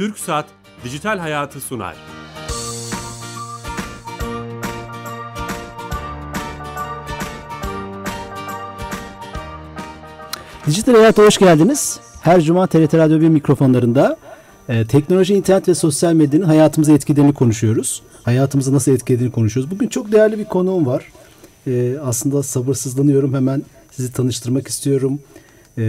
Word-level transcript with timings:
Türk 0.00 0.18
Saat 0.18 0.46
Dijital 0.84 1.18
Hayatı 1.18 1.60
sunar. 1.60 1.96
Dijital 10.66 10.94
Hayat'a 10.94 11.22
hoş 11.22 11.38
geldiniz. 11.38 12.00
Her 12.22 12.40
cuma 12.40 12.66
TRT 12.66 12.94
Radyo 12.94 13.20
1 13.20 13.28
mikrofonlarında 13.28 14.16
e, 14.68 14.86
teknoloji, 14.86 15.34
internet 15.34 15.68
ve 15.68 15.74
sosyal 15.74 16.12
medyanın 16.12 16.44
hayatımıza 16.44 16.92
etkilerini 16.92 17.34
konuşuyoruz. 17.34 18.02
Hayatımızı 18.22 18.74
nasıl 18.74 18.92
etkilediğini 18.92 19.32
konuşuyoruz. 19.32 19.70
Bugün 19.70 19.88
çok 19.88 20.12
değerli 20.12 20.38
bir 20.38 20.44
konuğum 20.44 20.86
var. 20.86 21.12
E, 21.66 21.96
aslında 22.04 22.42
sabırsızlanıyorum. 22.42 23.34
Hemen 23.34 23.62
sizi 23.90 24.12
tanıştırmak 24.12 24.68
istiyorum. 24.68 25.20
E, 25.78 25.82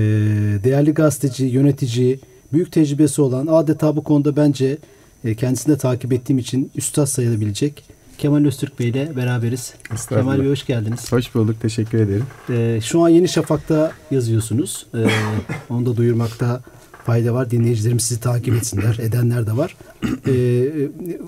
değerli 0.63 0.93
gazeteci, 0.93 1.45
yönetici, 1.45 2.20
büyük 2.53 2.71
tecrübesi 2.71 3.21
olan 3.21 3.47
adeta 3.47 3.95
bu 3.95 4.03
konuda 4.03 4.35
bence 4.35 4.77
e, 5.25 5.35
kendisini 5.35 5.73
de 5.73 5.77
takip 5.77 6.13
ettiğim 6.13 6.39
için 6.39 6.71
üstad 6.75 7.05
sayılabilecek 7.05 7.83
Kemal 8.21 8.45
Öztürk 8.45 8.79
Bey 8.79 8.89
ile 8.89 9.15
beraberiz. 9.15 9.73
Kemal 10.09 10.39
Bey 10.39 10.49
hoş 10.49 10.65
geldiniz. 10.65 11.11
Hoş 11.11 11.35
bulduk, 11.35 11.61
teşekkür 11.61 11.97
ederim. 11.97 12.25
Ee, 12.49 12.79
şu 12.83 13.03
an 13.03 13.09
Yeni 13.09 13.29
Şafak'ta 13.29 13.91
yazıyorsunuz. 14.11 14.85
Ee, 14.95 15.05
onu 15.69 15.85
da 15.85 15.97
duyurmakta 15.97 16.61
fayda 17.05 17.33
var. 17.33 17.51
Dinleyicilerimiz 17.51 18.03
sizi 18.03 18.21
takip 18.21 18.55
etsinler. 18.55 18.97
Edenler 19.01 19.47
de 19.47 19.57
var. 19.57 19.75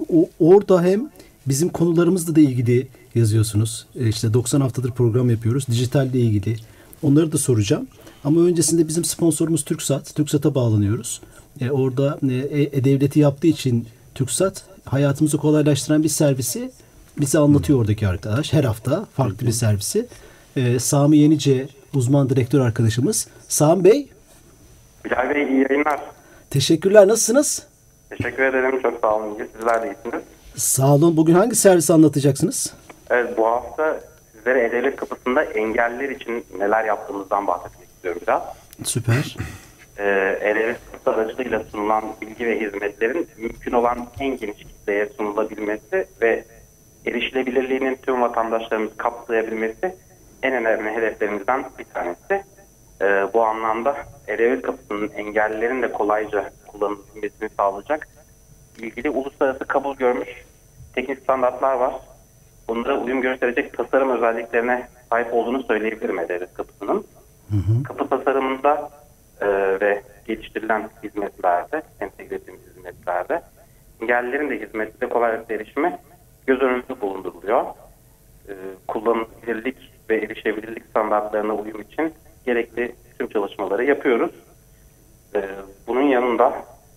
O, 0.10 0.30
orada 0.40 0.84
hem 0.84 1.10
bizim 1.48 1.70
konularımızla 1.70 2.36
da 2.36 2.40
ilgili 2.40 2.88
yazıyorsunuz. 3.16 3.86
Ee, 3.96 4.08
işte 4.08 4.34
90 4.34 4.62
haftadır 4.62 4.92
program 4.92 5.30
yapıyoruz. 5.30 5.68
Dijitalle 5.68 6.20
ilgili. 6.20 6.56
Onları 7.04 7.32
da 7.32 7.38
soracağım. 7.38 7.88
Ama 8.24 8.42
öncesinde 8.42 8.88
bizim 8.88 9.04
sponsorumuz 9.04 9.66
TürkSat. 9.66 10.16
TürkSat'a 10.16 10.56
bağlanıyoruz. 10.56 11.22
Ee, 11.62 11.72
orada 11.72 12.20
e, 12.30 12.62
e-devleti 12.62 13.20
yaptığı 13.20 13.48
için 13.48 13.88
TürkSat 14.16 14.64
hayatımızı 14.86 15.38
kolaylaştıran 15.38 16.04
bir 16.04 16.10
servisi 16.10 16.72
bize 17.18 17.40
anlatıyor 17.40 17.80
oradaki 17.80 18.08
arkadaş. 18.08 18.54
Her 18.54 18.64
hafta 18.64 19.06
farklı 19.06 19.48
bir 19.48 19.52
servisi. 19.52 20.08
Ee, 20.56 20.80
Sami 20.80 21.18
Yenice 21.18 21.68
uzman 21.96 22.30
direktör 22.30 22.60
arkadaşımız. 22.60 23.28
Sami 23.48 23.84
Bey. 23.84 24.10
Bilal 25.06 25.30
Bey 25.30 25.44
iyi 25.44 25.66
yayınlar. 25.70 26.00
Teşekkürler. 26.50 27.08
Nasılsınız? 27.08 27.68
Teşekkür 28.10 28.44
ederim. 28.44 28.82
Çok 28.82 29.00
sağ 29.02 29.16
olun. 29.16 29.38
Sizler 29.58 29.84
de 29.84 29.88
iyisiniz. 29.88 30.24
Sağ 30.56 30.96
olun. 30.96 31.18
Bugün 31.18 31.34
hangi 31.34 31.56
servisi 31.56 31.94
anlatacaksınız? 31.94 32.74
Evet 33.10 33.38
bu 33.38 33.48
hafta 33.48 34.00
sizlere 34.38 34.66
E-Devlet 34.66 34.96
kapısında 34.96 35.44
engelliler 35.44 36.10
için 36.10 36.46
neler 36.60 36.86
yaptığımızdan 36.86 37.48
bahsetmek 37.48 37.83
istiyorum 38.04 38.22
biraz. 38.28 38.44
Süper. 38.84 39.38
Ee, 39.98 40.76
kapısı 40.92 41.22
aracılığıyla 41.22 41.64
sunulan 41.72 42.04
bilgi 42.22 42.46
ve 42.46 42.60
hizmetlerin 42.60 43.28
mümkün 43.38 43.72
olan 43.72 44.08
en 44.20 44.38
geniş 44.38 44.58
kitleye 44.58 45.10
sunulabilmesi 45.18 46.08
ve 46.22 46.44
erişilebilirliğinin 47.06 47.96
tüm 47.96 48.22
vatandaşlarımız 48.22 48.98
kapsayabilmesi 48.98 49.96
en 50.44 50.54
önemli 50.54 50.90
hedeflerimizden 50.90 51.66
bir 51.80 51.84
tanesi. 51.84 52.46
Ee, 53.02 53.34
bu 53.34 53.44
anlamda 53.44 53.96
E-Devlet 54.28 54.62
kapısının 54.62 55.10
engellilerin 55.10 55.82
de 55.82 55.92
kolayca 55.92 56.52
kullanılabilmesini 56.68 57.50
sağlayacak 57.58 58.08
ilgili 58.80 59.10
uluslararası 59.10 59.66
kabul 59.66 59.96
görmüş 59.96 60.30
teknik 60.96 61.20
standartlar 61.20 61.74
var. 61.74 61.94
Bunlara 62.68 62.98
uyum 62.98 63.22
gösterecek 63.22 63.78
tasarım 63.78 64.10
özelliklerine 64.10 64.88
sahip 65.10 65.34
olduğunu 65.34 65.64
söyleyebilirim 65.64 66.20
E-Devlet 66.20 66.54
kapısının. 66.54 67.06
Hı. 67.54 67.84
Kapı 67.84 68.10
tasarımında 68.10 68.90
e, 69.42 69.48
ve 69.82 70.04
geliştirilen 70.28 70.90
hizmetlerde, 71.04 71.82
entegre 72.00 72.36
ettiğimiz 72.36 72.68
hizmetlerde 72.68 73.42
engellilerin 74.02 74.50
de 74.50 74.60
hizmette 74.60 75.10
kolaylıkla 75.10 75.56
erişimi 75.56 76.00
göz 76.48 76.62
önünde 76.62 77.02
bulunduruluyor. 77.02 77.66
E, 78.50 78.54
kullanılabilirlik 78.88 79.78
ve 80.10 80.18
erişebilirlik 80.18 80.86
standartlarına 80.86 81.54
uyum 81.54 81.82
için 81.82 82.14
gerekli 82.46 82.96
tüm 83.18 83.28
çalışmaları 83.28 83.86
yapıyoruz. 83.86 84.32
E, 85.36 85.50
bunun 85.88 86.02
yanında 86.02 86.54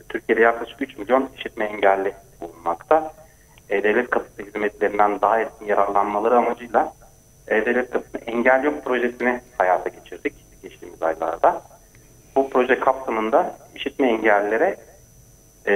Türkiye'de 0.09 0.43
yaklaşık 0.43 0.83
3 0.83 0.99
milyon 0.99 1.29
işitme 1.37 1.65
engelli 1.65 2.15
bulunmakta. 2.41 3.13
E-Devlet 3.69 4.11
Kapısı 4.11 4.43
hizmetlerinden 4.43 5.21
daha 5.21 5.41
etkin 5.41 5.67
yararlanmaları 5.67 6.37
amacıyla 6.37 6.93
E-Devlet 7.49 7.91
Kapısı 7.91 8.19
Engel 8.19 8.65
Yok 8.65 8.85
projesini 8.85 9.41
hayata 9.59 9.89
geçirdik 9.89 10.46
geçtiğimiz 10.69 11.03
aylarda. 11.03 11.63
Bu 12.37 12.51
proje 12.51 12.81
kapsamında 12.81 13.59
işitme 13.75 14.09
engellilere 14.09 14.77
e, 15.67 15.75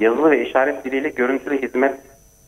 yazılı 0.00 0.30
ve 0.30 0.48
işaret 0.48 0.84
diliyle 0.84 1.08
görüntülü 1.08 1.62
hizmet 1.62 2.00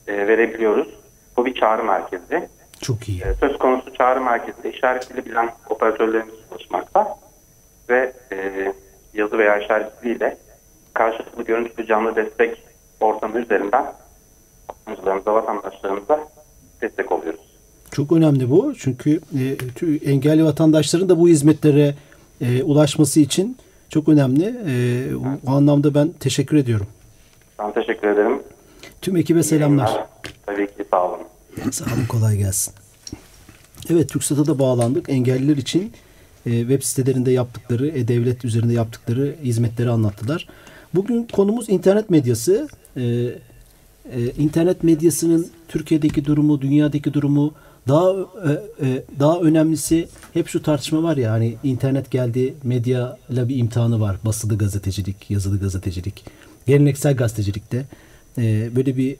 e, 0.07 0.29
verebiliyoruz. 0.29 0.89
Bu 1.37 1.47
bir 1.47 1.55
çağrı 1.55 1.85
merkezi. 1.85 2.49
Çok 2.83 3.09
iyi. 3.09 3.23
E, 3.23 3.35
söz 3.35 3.59
konusu 3.59 3.95
çağrı 3.95 4.21
merkezinde 4.21 4.71
işaret 4.71 5.11
dili 5.11 5.27
bilen 5.27 5.51
operatörlerimiz 5.71 6.35
çalışmakta 6.49 7.17
ve 7.89 8.13
e, 8.33 8.73
yazı 9.15 9.39
veya 9.39 9.59
işaret 9.59 10.03
diliyle 10.03 10.37
karşılıklı 10.95 11.45
görüntülü 11.45 11.87
canlı 11.87 12.17
destek 12.17 12.63
ortamı 13.01 13.39
üzerinden 13.39 13.87
kullanıcılarımıza, 14.69 15.35
vatandaşlarımıza 15.35 16.29
destek 16.83 17.13
oluyoruz. 17.13 17.56
Çok 17.93 18.13
önemli 18.13 18.51
bu. 18.51 18.75
Çünkü 18.79 19.21
e, 19.39 20.11
engelli 20.11 20.45
vatandaşların 20.45 21.09
da 21.09 21.19
bu 21.19 21.29
hizmetlere 21.29 21.95
e, 22.41 22.63
ulaşması 22.63 23.21
için 23.21 23.57
çok 23.89 24.09
önemli. 24.09 24.55
E, 24.67 25.05
bu 25.47 25.51
anlamda 25.51 25.95
ben 25.95 26.09
teşekkür 26.21 26.57
ediyorum. 26.57 26.87
Ben 27.59 27.73
teşekkür 27.73 28.09
ederim. 28.09 28.43
Tüm 29.03 29.17
ekibe 29.17 29.43
selamlar. 29.43 30.07
Tabii 30.47 30.67
ki 30.67 30.85
sağ 30.91 31.09
olun. 31.09 31.21
Sağ 31.71 31.85
olun 31.85 32.07
kolay 32.09 32.37
gelsin. 32.37 32.75
Evet 33.91 34.09
TürkSat'a 34.09 34.47
da 34.47 34.59
bağlandık. 34.59 35.09
Engelliler 35.09 35.57
için 35.57 35.93
e, 36.47 36.61
web 36.61 36.83
sitelerinde 36.83 37.31
yaptıkları, 37.31 37.89
e-devlet 37.89 38.45
üzerinde 38.45 38.73
yaptıkları 38.73 39.35
hizmetleri 39.43 39.91
anlattılar. 39.91 40.49
Bugün 40.95 41.29
konumuz 41.33 41.69
internet 41.69 42.11
medyası. 42.11 42.69
E, 42.97 43.03
e, 43.03 44.31
internet 44.39 44.85
medyasının 44.85 45.47
Türkiye'deki 45.69 46.25
durumu, 46.25 46.61
dünyadaki 46.61 47.15
durumu, 47.15 47.55
daha 47.89 48.11
e, 48.11 48.53
e, 48.87 49.03
daha 49.21 49.41
önemlisi 49.41 50.09
hep 50.33 50.49
şu 50.49 50.63
tartışma 50.63 51.03
var 51.03 51.17
ya 51.17 51.33
hani 51.33 51.57
internet 51.65 52.11
geldi 52.11 52.55
medya 52.63 53.19
ile 53.31 53.49
bir 53.49 53.57
imtihanı 53.57 54.01
var. 54.01 54.17
Basılı 54.25 54.59
gazetecilik, 54.59 55.31
yazılı 55.31 55.61
gazetecilik, 55.61 56.25
geleneksel 56.67 57.17
gazetecilikte 57.17 57.87
e, 58.39 58.71
böyle 58.77 58.97
bir 58.97 59.17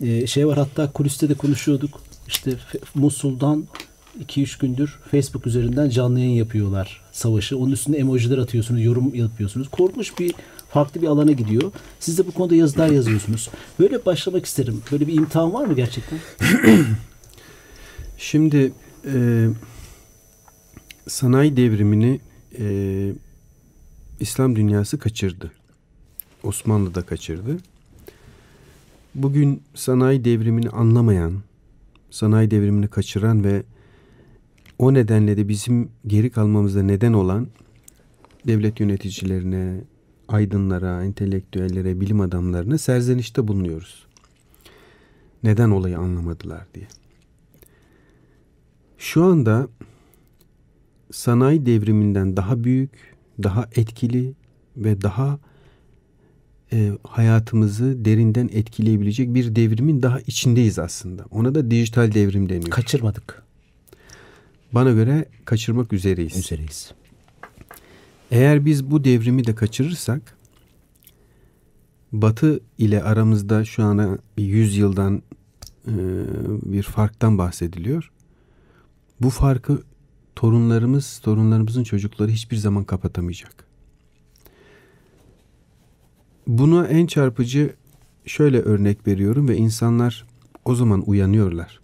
e, 0.00 0.26
şey 0.26 0.46
var. 0.46 0.58
Hatta 0.58 0.92
kuliste 0.92 1.28
de 1.28 1.34
konuşuyorduk. 1.34 2.00
İşte 2.28 2.52
Musul'dan 2.94 3.66
2-3 4.24 4.60
gündür 4.60 4.98
Facebook 5.10 5.46
üzerinden 5.46 5.88
canlı 5.88 6.20
yayın 6.20 6.34
yapıyorlar 6.34 7.00
savaşı. 7.12 7.58
Onun 7.58 7.72
üstünde 7.72 7.98
emojiler 7.98 8.38
atıyorsunuz, 8.38 8.84
yorum 8.84 9.14
yapıyorsunuz. 9.14 9.68
Korkunç 9.68 10.18
bir 10.18 10.34
farklı 10.70 11.02
bir 11.02 11.06
alana 11.06 11.32
gidiyor. 11.32 11.72
Siz 12.00 12.18
de 12.18 12.26
bu 12.26 12.32
konuda 12.32 12.54
yazılar 12.54 12.88
yazıyorsunuz. 12.88 13.48
Böyle 13.78 14.06
başlamak 14.06 14.46
isterim. 14.46 14.82
Böyle 14.92 15.06
bir 15.06 15.14
imtihan 15.14 15.54
var 15.54 15.64
mı 15.64 15.76
gerçekten? 15.76 16.18
Şimdi 18.22 18.72
e, 19.14 19.46
sanayi 21.08 21.56
devrimini 21.56 22.20
e, 22.58 22.66
İslam 24.20 24.56
dünyası 24.56 24.98
kaçırdı. 24.98 25.52
Osmanlı 26.42 26.94
da 26.94 27.02
kaçırdı. 27.02 27.56
Bugün 29.14 29.62
sanayi 29.74 30.24
devrimini 30.24 30.70
anlamayan, 30.70 31.32
sanayi 32.10 32.50
devrimini 32.50 32.88
kaçıran 32.88 33.44
ve 33.44 33.62
o 34.78 34.94
nedenle 34.94 35.36
de 35.36 35.48
bizim 35.48 35.90
geri 36.06 36.30
kalmamıza 36.30 36.82
neden 36.82 37.12
olan 37.12 37.46
devlet 38.46 38.80
yöneticilerine, 38.80 39.80
aydınlara, 40.28 41.04
entelektüellere, 41.04 42.00
bilim 42.00 42.20
adamlarına 42.20 42.78
serzenişte 42.78 43.48
bulunuyoruz. 43.48 44.06
Neden 45.42 45.70
olayı 45.70 45.98
anlamadılar 45.98 46.66
diye. 46.74 46.86
Şu 49.00 49.24
anda 49.24 49.68
sanayi 51.10 51.66
devriminden 51.66 52.36
daha 52.36 52.64
büyük, 52.64 52.90
daha 53.42 53.68
etkili 53.76 54.34
ve 54.76 55.02
daha 55.02 55.38
e, 56.72 56.92
hayatımızı 57.04 58.04
derinden 58.04 58.50
etkileyebilecek 58.52 59.34
bir 59.34 59.56
devrimin 59.56 60.02
daha 60.02 60.20
içindeyiz 60.20 60.78
aslında. 60.78 61.24
Ona 61.30 61.54
da 61.54 61.70
dijital 61.70 62.12
devrim 62.12 62.48
deniyor. 62.48 62.70
Kaçırmadık. 62.70 63.42
Bana 64.72 64.90
göre 64.90 65.24
kaçırmak 65.44 65.92
üzereyiz. 65.92 66.36
Üzereyiz. 66.36 66.92
Eğer 68.30 68.64
biz 68.64 68.90
bu 68.90 69.04
devrimi 69.04 69.46
de 69.46 69.54
kaçırırsak 69.54 70.36
Batı 72.12 72.60
ile 72.78 73.02
aramızda 73.02 73.64
şu 73.64 73.84
ana 73.84 74.18
bir 74.36 74.44
yüz 74.44 74.76
yıldan 74.76 75.22
e, 75.86 75.94
bir 76.62 76.82
farktan 76.82 77.38
bahsediliyor. 77.38 78.10
Bu 79.20 79.30
farkı 79.30 79.82
torunlarımız, 80.36 81.18
torunlarımızın 81.18 81.84
çocukları 81.84 82.30
hiçbir 82.30 82.56
zaman 82.56 82.84
kapatamayacak. 82.84 83.70
buna 86.58 86.86
en 86.86 87.06
çarpıcı 87.06 87.74
şöyle 88.26 88.60
örnek 88.60 89.06
veriyorum 89.06 89.48
ve 89.48 89.56
insanlar 89.56 90.26
o 90.64 90.74
zaman 90.74 91.02
uyanıyorlar. 91.06 91.80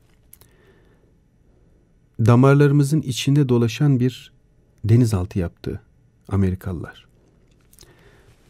Damarlarımızın 2.21 3.01
içinde 3.01 3.49
dolaşan 3.49 4.01
bir 4.01 4.33
denizaltı 4.85 5.39
yaptı 5.39 5.81
Amerikalılar. 6.29 7.07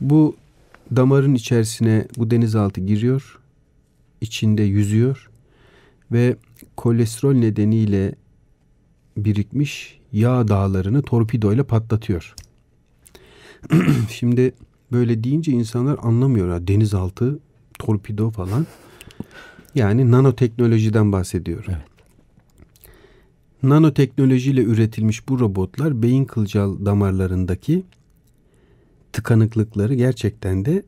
Bu 0.00 0.36
damarın 0.96 1.34
içerisine 1.34 2.06
bu 2.16 2.30
denizaltı 2.30 2.80
giriyor, 2.80 3.38
içinde 4.20 4.62
yüzüyor 4.62 5.30
ve 6.12 6.36
kolesterol 6.76 7.34
nedeniyle 7.34 8.14
birikmiş 9.16 10.00
yağ 10.12 10.48
dağlarını 10.48 11.02
torpidoyla 11.02 11.64
patlatıyor. 11.64 12.34
Şimdi 14.10 14.54
böyle 14.92 15.24
deyince 15.24 15.52
insanlar 15.52 15.98
anlamıyor. 16.02 16.48
Ya, 16.48 16.66
denizaltı, 16.66 17.38
torpido 17.78 18.30
falan. 18.30 18.66
Yani 19.74 20.10
nanoteknolojiden 20.10 21.12
bahsediyor. 21.12 21.64
Evet. 21.68 21.78
Nanoteknolojiyle 23.62 24.62
üretilmiş 24.62 25.28
bu 25.28 25.40
robotlar 25.40 26.02
beyin 26.02 26.24
kılcal 26.24 26.86
damarlarındaki 26.86 27.84
tıkanıklıkları 29.12 29.94
gerçekten 29.94 30.64
de 30.64 30.82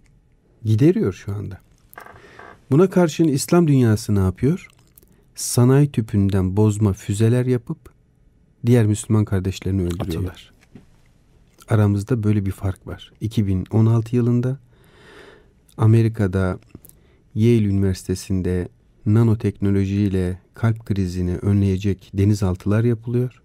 gideriyor 0.64 1.12
şu 1.12 1.34
anda. 1.34 1.58
Buna 2.70 2.90
karşın 2.90 3.28
İslam 3.28 3.68
dünyası 3.68 4.14
ne 4.14 4.18
yapıyor? 4.18 4.68
Sanayi 5.34 5.92
tüpünden 5.92 6.56
bozma 6.56 6.92
füzeler 6.92 7.46
yapıp 7.46 7.78
diğer 8.66 8.86
Müslüman 8.86 9.24
kardeşlerini 9.24 9.82
öldürüyorlar. 9.82 10.52
Aramızda 11.68 12.22
böyle 12.22 12.46
bir 12.46 12.50
fark 12.50 12.86
var. 12.86 13.12
2016 13.20 14.16
yılında 14.16 14.58
Amerika'da 15.76 16.58
Yale 17.34 17.64
Üniversitesi'nde 17.64 18.68
nanoteknolojiyle 19.06 20.38
kalp 20.54 20.86
krizini 20.86 21.36
önleyecek 21.36 22.10
denizaltılar 22.14 22.84
yapılıyor. 22.84 23.42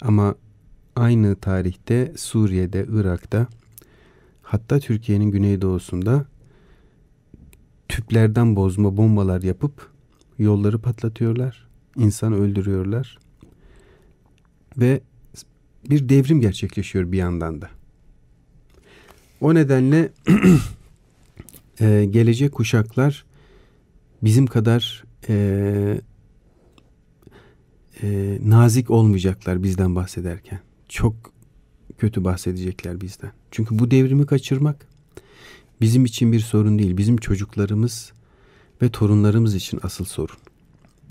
Ama 0.00 0.34
aynı 0.96 1.36
tarihte 1.36 2.12
Suriye'de, 2.16 2.86
Irak'ta 2.92 3.46
hatta 4.42 4.80
Türkiye'nin 4.80 5.30
güneydoğusunda 5.30 6.26
tüplerden 7.88 8.56
bozma 8.56 8.96
bombalar 8.96 9.42
yapıp 9.42 9.90
yolları 10.38 10.78
patlatıyorlar. 10.78 11.68
insan 11.96 12.32
öldürüyorlar. 12.32 13.18
Ve 14.78 15.00
bir 15.90 16.08
devrim 16.08 16.40
gerçekleşiyor 16.40 17.12
bir 17.12 17.18
yandan 17.18 17.62
da. 17.62 17.70
O 19.40 19.54
nedenle 19.54 20.12
e, 21.80 22.04
gelecek 22.10 22.52
kuşaklar 22.52 23.24
bizim 24.22 24.46
kadar 24.46 25.04
e, 25.28 26.00
e, 28.02 28.38
nazik 28.44 28.90
olmayacaklar 28.90 29.62
bizden 29.62 29.96
bahsederken. 29.96 30.60
Çok 30.88 31.14
kötü 31.98 32.24
bahsedecekler 32.24 33.00
bizden. 33.00 33.32
Çünkü 33.50 33.78
bu 33.78 33.90
devrimi 33.90 34.26
kaçırmak 34.26 34.86
bizim 35.80 36.04
için 36.04 36.32
bir 36.32 36.40
sorun 36.40 36.78
değil. 36.78 36.96
Bizim 36.96 37.16
çocuklarımız 37.16 38.12
ve 38.82 38.88
torunlarımız 38.88 39.54
için 39.54 39.80
asıl 39.82 40.04
sorun. 40.04 40.36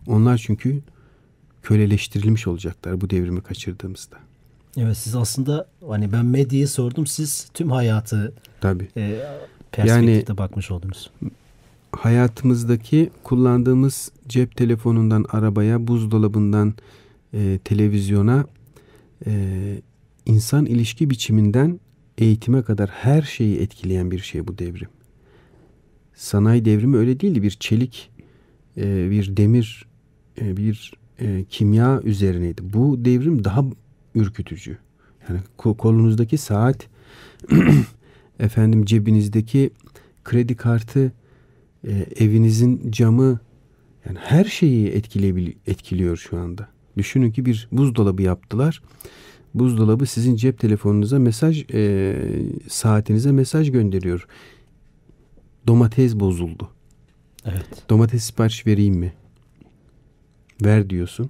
Onlar 0.08 0.38
çünkü 0.38 0.81
köleleştirilmiş 1.68 2.48
olacaklar 2.48 3.02
bu 3.02 3.10
devrimi 3.10 3.42
kaçırdığımızda. 3.42 4.18
Evet 4.78 4.98
siz 4.98 5.16
aslında 5.16 5.68
hani 5.88 6.12
ben 6.12 6.25
medyayı 6.25 6.68
sordum 6.68 7.08
siz 7.08 7.50
tüm 7.54 7.72
hayatı 7.72 8.34
Tabii. 8.62 8.88
e, 8.98 9.19
perspektifte 9.72 10.38
bakmış 10.38 10.72
oldunuz. 10.72 11.12
hayatımızdaki 11.92 13.10
kullandığımız 13.24 14.12
cep 14.28 14.56
telefonundan 14.56 15.25
arabaya, 15.30 15.88
buzdolabından 15.88 16.74
e, 17.34 17.60
televizyona, 17.64 18.46
e, 19.25 19.31
insan 20.25 20.66
ilişki 20.66 21.10
biçiminden 21.10 21.80
eğitime 22.18 22.62
kadar 22.64 22.90
her 22.90 23.22
şeyi 23.22 23.60
etkileyen 23.60 24.12
bir 24.12 24.19
şey 24.19 24.48
bu 24.48 24.58
devrim. 24.58 24.90
Sanayi 26.16 26.66
devrimi 26.66 26.98
öyle 26.98 27.19
değildi. 27.19 27.44
Bir 27.44 27.52
çelik, 27.52 28.10
e, 28.78 29.12
bir 29.12 29.38
demir, 29.38 29.86
e, 30.42 30.58
bir 30.58 30.94
e, 31.22 31.46
kimya 31.50 32.02
üzerineydi. 32.04 32.62
Bu 32.74 33.06
devrim 33.06 33.44
daha 33.44 33.66
ürkütücü. 34.16 34.78
Yani 35.30 35.40
ko- 35.58 35.78
kolunuzdaki 35.78 36.38
saat, 36.38 36.88
efendim 38.40 38.86
cebinizdeki 38.86 39.69
kredi 40.24 40.56
kartı, 40.56 41.12
e, 41.88 42.06
evinizin 42.19 42.92
camı 42.92 43.40
yani 44.06 44.18
her 44.22 44.46
şeyi 44.46 44.88
etkiliyor 45.68 46.18
şu 46.18 46.38
anda. 46.38 46.68
Düşünün 46.98 47.31
ki 47.31 47.46
bir 47.46 47.68
buzdolabı 47.72 48.22
yaptılar. 48.22 48.81
Buzdolabı 49.54 50.06
sizin 50.06 50.36
cep 50.36 50.60
telefonunuza 50.60 51.19
mesaj 51.19 51.66
e, 51.74 52.16
saatinize 52.68 53.31
mesaj 53.31 53.72
gönderiyor. 53.72 54.28
Domates 55.68 56.16
bozuldu. 56.16 56.69
Evet. 57.46 57.66
Domates 57.90 58.24
sipariş 58.24 58.68
vereyim 58.68 58.96
mi? 58.96 59.14
Ver 60.65 60.89
diyorsun. 60.89 61.30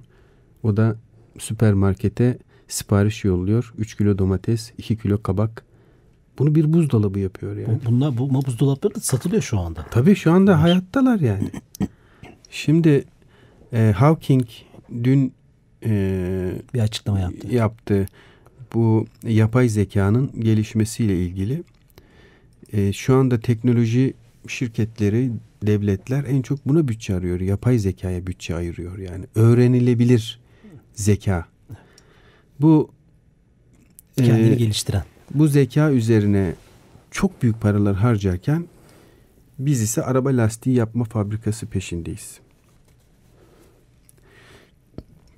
O 0.62 0.76
da 0.76 0.96
süpermarkete 1.38 2.38
sipariş 2.68 3.24
yolluyor. 3.24 3.72
3 3.78 3.96
kilo 3.96 4.18
domates, 4.18 4.72
2 4.78 4.96
kilo 4.96 5.22
kabak. 5.22 5.64
Bunu 6.38 6.54
bir 6.54 6.72
buzdolabı 6.72 7.18
yapıyor 7.18 7.56
yani. 7.56 7.78
Bu, 7.84 7.90
bunlar 7.90 8.18
bu 8.18 8.34
buzdolapları 8.46 8.94
da 8.94 9.00
satılıyor 9.00 9.42
şu 9.42 9.58
anda. 9.58 9.86
Tabii 9.90 10.14
şu 10.14 10.32
anda 10.32 10.62
hayattalar 10.62 11.20
yani. 11.20 11.50
Şimdi 12.50 13.04
e, 13.72 13.92
Hawking 13.96 14.46
dün 15.04 15.32
e, 15.84 16.52
Bir 16.74 16.80
açıklama 16.80 17.20
yaptı. 17.20 17.54
yaptı 17.54 18.06
bu 18.74 19.06
yapay 19.22 19.68
zekanın 19.68 20.30
gelişmesiyle 20.40 21.16
ilgili. 21.24 21.62
E, 22.72 22.92
şu 22.92 23.16
anda 23.16 23.40
teknoloji 23.40 24.14
şirketleri, 24.48 25.30
devletler 25.62 26.24
en 26.24 26.42
çok 26.42 26.68
buna 26.68 26.88
bütçe 26.88 27.14
arıyor. 27.14 27.40
Yapay 27.40 27.78
zekaya 27.78 28.26
bütçe 28.26 28.54
ayırıyor 28.54 28.98
yani. 28.98 29.24
Öğrenilebilir 29.34 30.40
zeka. 30.94 31.46
Bu 32.60 32.90
Kendini 34.16 34.52
e, 34.52 34.54
geliştiren. 34.54 35.04
bu 35.34 35.48
zeka 35.48 35.92
üzerine 35.92 36.54
çok 37.10 37.42
büyük 37.42 37.60
paralar 37.60 37.96
harcarken 37.96 38.64
biz 39.58 39.82
ise 39.82 40.02
araba 40.02 40.28
lastiği 40.28 40.76
yapma 40.76 41.04
fabrikası 41.04 41.66
peşindeyiz. 41.66 42.40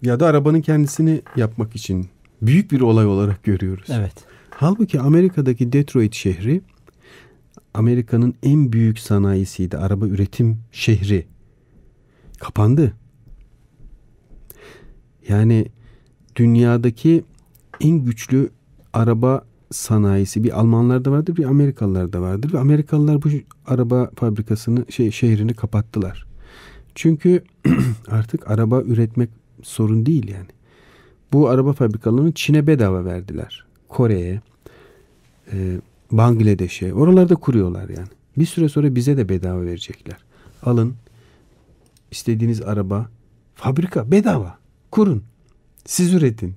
Ya 0.03 0.21
da 0.21 0.27
arabanın 0.27 0.61
kendisini 0.61 1.23
yapmak 1.37 1.77
için 1.77 2.09
büyük 2.43 2.73
bir 2.73 2.81
olay 2.81 3.07
olarak 3.07 3.45
görüyoruz. 3.45 3.87
Evet. 3.91 4.13
Halbuki 4.51 5.01
Amerika'daki 5.01 5.73
Detroit 5.73 6.15
şehri 6.15 6.61
Amerika'nın 7.81 8.35
en 8.43 8.73
büyük 8.73 8.99
sanayisiydi. 8.99 9.77
Araba 9.77 10.07
üretim 10.07 10.59
şehri. 10.73 11.27
Kapandı. 12.39 12.93
Yani 15.29 15.67
dünyadaki 16.37 17.25
en 17.81 18.05
güçlü 18.05 18.51
araba 18.93 19.45
sanayisi 19.71 20.45
bir 20.45 20.61
Almanlarda 20.61 21.11
vardır 21.11 21.37
bir 21.37 21.45
Amerikalılarda 21.45 22.21
vardır 22.21 22.53
ve 22.53 22.59
Amerikalılar 22.59 23.23
bu 23.23 23.29
araba 23.67 24.11
fabrikasını 24.17 24.85
şey 24.93 25.11
şehrini 25.11 25.55
kapattılar. 25.55 26.27
Çünkü 26.95 27.45
artık 28.09 28.51
araba 28.51 28.83
üretmek 28.83 29.31
sorun 29.63 30.07
değil 30.07 30.29
yani. 30.29 30.51
Bu 31.33 31.49
araba 31.49 31.73
fabrikalarını 31.73 32.33
Çin'e 32.33 32.67
bedava 32.67 33.05
verdiler. 33.05 33.65
Kore'ye, 33.89 34.41
e, 35.53 35.81
Bangladeş'e. 36.13 36.95
Oralarda 36.95 37.35
kuruyorlar 37.35 37.89
yani. 37.89 38.09
Bir 38.39 38.47
süre 38.47 38.69
sonra 38.69 38.95
bize 38.95 39.17
de 39.17 39.29
bedava 39.29 39.63
verecekler. 39.63 40.17
Alın 40.63 40.95
istediğiniz 42.11 42.63
araba 42.63 43.09
fabrika 43.55 44.11
bedava. 44.11 44.59
Kurun. 44.91 45.23
Siz 45.87 46.15
üretin. 46.15 46.55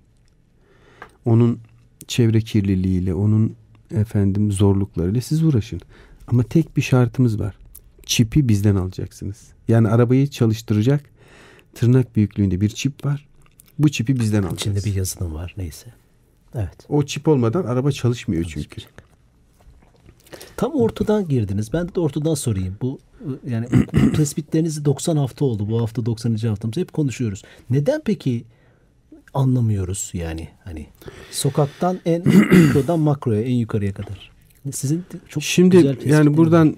Onun 1.26 1.60
çevre 2.08 2.42
kirliliğiyle, 2.42 3.14
onun 3.14 3.56
efendim 3.92 4.52
zorluklarıyla 4.52 5.22
siz 5.22 5.44
uğraşın. 5.44 5.82
Ama 6.28 6.44
tek 6.44 6.78
bir 6.78 6.82
şartımız 6.82 7.40
var. 7.40 7.58
Çipi 8.06 8.50
bizden 8.50 8.76
alacaksınız. 8.76 9.52
Yani 9.68 9.88
arabayı 9.88 10.28
çalıştıracak 10.28 11.10
tırnak 11.76 12.16
büyüklüğünde 12.16 12.62
bir 12.62 12.70
çip 12.70 13.06
var. 13.06 13.28
Bu 13.80 13.90
çipi 13.90 14.20
bizden 14.20 14.44
alacaksınız. 14.44 14.78
İçinde 14.78 14.94
bir 14.94 14.98
yazılım 14.98 15.34
var 15.34 15.54
neyse. 15.58 15.94
Evet. 16.56 16.78
O 16.90 17.04
çip 17.06 17.28
olmadan 17.28 17.64
araba 17.64 17.92
çalışmıyor 17.92 18.44
çünkü. 18.44 18.82
Tam 20.58 20.72
ortadan 20.72 21.28
girdiniz. 21.28 21.74
Ben 21.74 21.88
de 21.88 22.00
ortadan 22.00 22.34
sorayım. 22.34 22.76
Bu 22.82 23.00
yani 23.50 23.68
bu 23.94 24.12
tespitlerinizi 24.16 24.86
90 24.86 25.18
hafta 25.18 25.46
oldu. 25.46 25.70
Bu 25.70 25.82
hafta 25.82 26.06
90. 26.06 26.36
haftamız. 26.36 26.78
Hep 26.78 26.94
konuşuyoruz. 26.94 27.44
Neden 27.70 28.02
peki 28.06 28.44
anlamıyoruz 29.34 30.12
yani 30.14 30.48
hani 30.64 30.88
sokaktan 31.32 32.00
en 32.06 32.28
mikrodan 32.28 33.00
makroya 33.00 33.42
en 33.42 33.56
yukarıya 33.56 33.94
kadar. 33.94 34.32
Sizin 34.72 35.04
çok 35.30 35.44
Şimdi 35.44 35.78
güzel 35.78 35.98
yani 36.06 36.38
buradan 36.38 36.76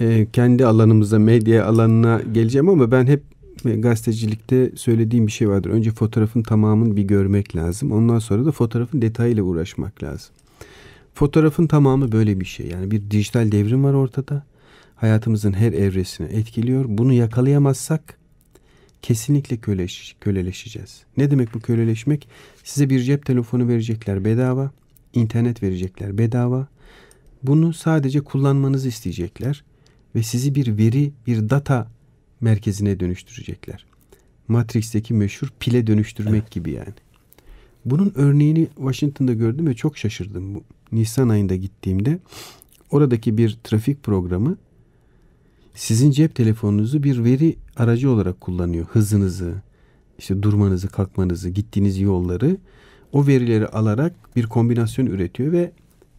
e, 0.00 0.26
kendi 0.32 0.66
alanımıza, 0.66 1.18
medya 1.18 1.66
alanına 1.66 2.20
geleceğim 2.32 2.68
ama 2.68 2.90
ben 2.90 3.06
hep 3.06 3.22
e, 3.64 3.76
gazetecilikte 3.76 4.72
söylediğim 4.76 5.26
bir 5.26 5.32
şey 5.32 5.48
vardır. 5.48 5.70
Önce 5.70 5.90
fotoğrafın 5.90 6.42
tamamını 6.42 6.96
bir 6.96 7.02
görmek 7.02 7.56
lazım. 7.56 7.92
Ondan 7.92 8.18
sonra 8.18 8.44
da 8.44 8.52
fotoğrafın 8.52 9.02
detayıyla 9.02 9.42
uğraşmak 9.42 10.02
lazım. 10.02 10.34
Fotoğrafın 11.14 11.66
tamamı 11.66 12.12
böyle 12.12 12.40
bir 12.40 12.44
şey. 12.44 12.66
Yani 12.66 12.90
bir 12.90 13.10
dijital 13.10 13.52
devrim 13.52 13.84
var 13.84 13.94
ortada. 13.94 14.46
Hayatımızın 14.96 15.52
her 15.52 15.72
evresini 15.72 16.26
etkiliyor. 16.26 16.84
Bunu 16.88 17.12
yakalayamazsak 17.12 18.18
kesinlikle 19.02 19.56
köleş, 19.56 20.16
köleleşeceğiz. 20.20 21.02
Ne 21.16 21.30
demek 21.30 21.54
bu 21.54 21.60
köleleşmek? 21.60 22.28
Size 22.64 22.90
bir 22.90 23.00
cep 23.00 23.26
telefonu 23.26 23.68
verecekler 23.68 24.24
bedava, 24.24 24.70
internet 25.12 25.62
verecekler 25.62 26.18
bedava. 26.18 26.68
Bunu 27.42 27.72
sadece 27.72 28.20
kullanmanızı 28.20 28.88
isteyecekler 28.88 29.64
ve 30.14 30.22
sizi 30.22 30.54
bir 30.54 30.78
veri, 30.78 31.12
bir 31.26 31.50
data 31.50 31.90
merkezine 32.40 33.00
dönüştürecekler. 33.00 33.86
Matrix'teki 34.48 35.14
meşhur 35.14 35.48
pile 35.60 35.86
dönüştürmek 35.86 36.42
evet. 36.42 36.50
gibi 36.50 36.70
yani. 36.70 36.94
Bunun 37.84 38.12
örneğini 38.14 38.68
Washington'da 38.76 39.32
gördüm 39.32 39.66
ve 39.66 39.74
çok 39.74 39.98
şaşırdım. 39.98 40.54
Bu 40.54 40.64
Nisan 40.94 41.28
ayında 41.28 41.56
gittiğimde 41.56 42.18
oradaki 42.90 43.38
bir 43.38 43.58
trafik 43.64 44.02
programı 44.02 44.56
sizin 45.74 46.10
cep 46.10 46.34
telefonunuzu 46.34 47.02
bir 47.02 47.24
veri 47.24 47.56
aracı 47.76 48.10
olarak 48.10 48.40
kullanıyor. 48.40 48.86
Hızınızı, 48.86 49.54
işte 50.18 50.42
durmanızı, 50.42 50.88
kalkmanızı, 50.88 51.50
gittiğiniz 51.50 52.00
yolları 52.00 52.56
o 53.12 53.26
verileri 53.26 53.66
alarak 53.66 54.36
bir 54.36 54.46
kombinasyon 54.46 55.06
üretiyor 55.06 55.52
ve 55.52 55.72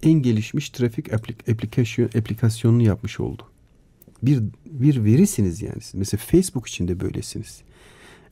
en 0.03 0.13
gelişmiş 0.13 0.69
trafik 0.69 1.13
aplik 1.13 1.49
aplikasyon 1.49 2.05
aplikasyonunu 2.05 2.81
yapmış 2.83 3.19
oldu. 3.19 3.43
Bir 4.23 4.43
bir 4.65 5.03
verisiniz 5.03 5.61
yani. 5.61 5.81
Mesela 5.93 6.21
Facebook 6.25 6.67
için 6.67 6.87
de 6.87 6.99
böylesiniz. 6.99 7.61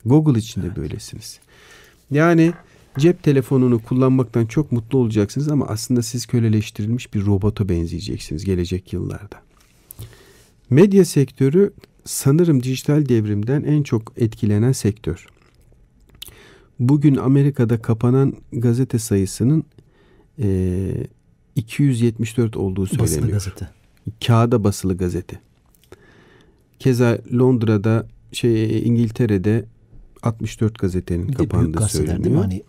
Google 0.04 0.38
için 0.38 0.62
de 0.62 0.76
böylesiniz. 0.76 1.40
Yani 2.10 2.52
cep 2.98 3.22
telefonunu 3.22 3.82
kullanmaktan 3.82 4.46
çok 4.46 4.72
mutlu 4.72 4.98
olacaksınız 4.98 5.48
ama 5.48 5.66
aslında 5.66 6.02
siz 6.02 6.26
köleleştirilmiş 6.26 7.14
bir 7.14 7.26
robota 7.26 7.68
benzeyeceksiniz 7.68 8.44
gelecek 8.44 8.92
yıllarda. 8.92 9.36
Medya 10.70 11.04
sektörü 11.04 11.72
sanırım 12.04 12.62
dijital 12.62 13.08
devrimden 13.08 13.62
en 13.62 13.82
çok 13.82 14.12
etkilenen 14.16 14.72
sektör. 14.72 15.26
Bugün 16.78 17.16
Amerika'da 17.16 17.82
kapanan 17.82 18.34
gazete 18.52 18.98
sayısının 18.98 19.64
e, 20.42 21.06
274 21.56 22.56
olduğu 22.56 22.86
söyleniyor. 22.86 23.12
Basılı 23.12 23.30
gazete. 23.30 23.68
Kağıda 24.26 24.64
basılı 24.64 24.96
gazete. 24.96 25.40
Keza 26.78 27.18
Londra'da 27.32 28.06
şey 28.32 28.88
İngiltere'de 28.88 29.64
64 30.22 30.78
gazetenin 30.78 31.32
kapandığı 31.32 31.88
söyleniyor. 31.88 32.24
Değil 32.24 32.36
mi? 32.36 32.40
Hani 32.40 32.62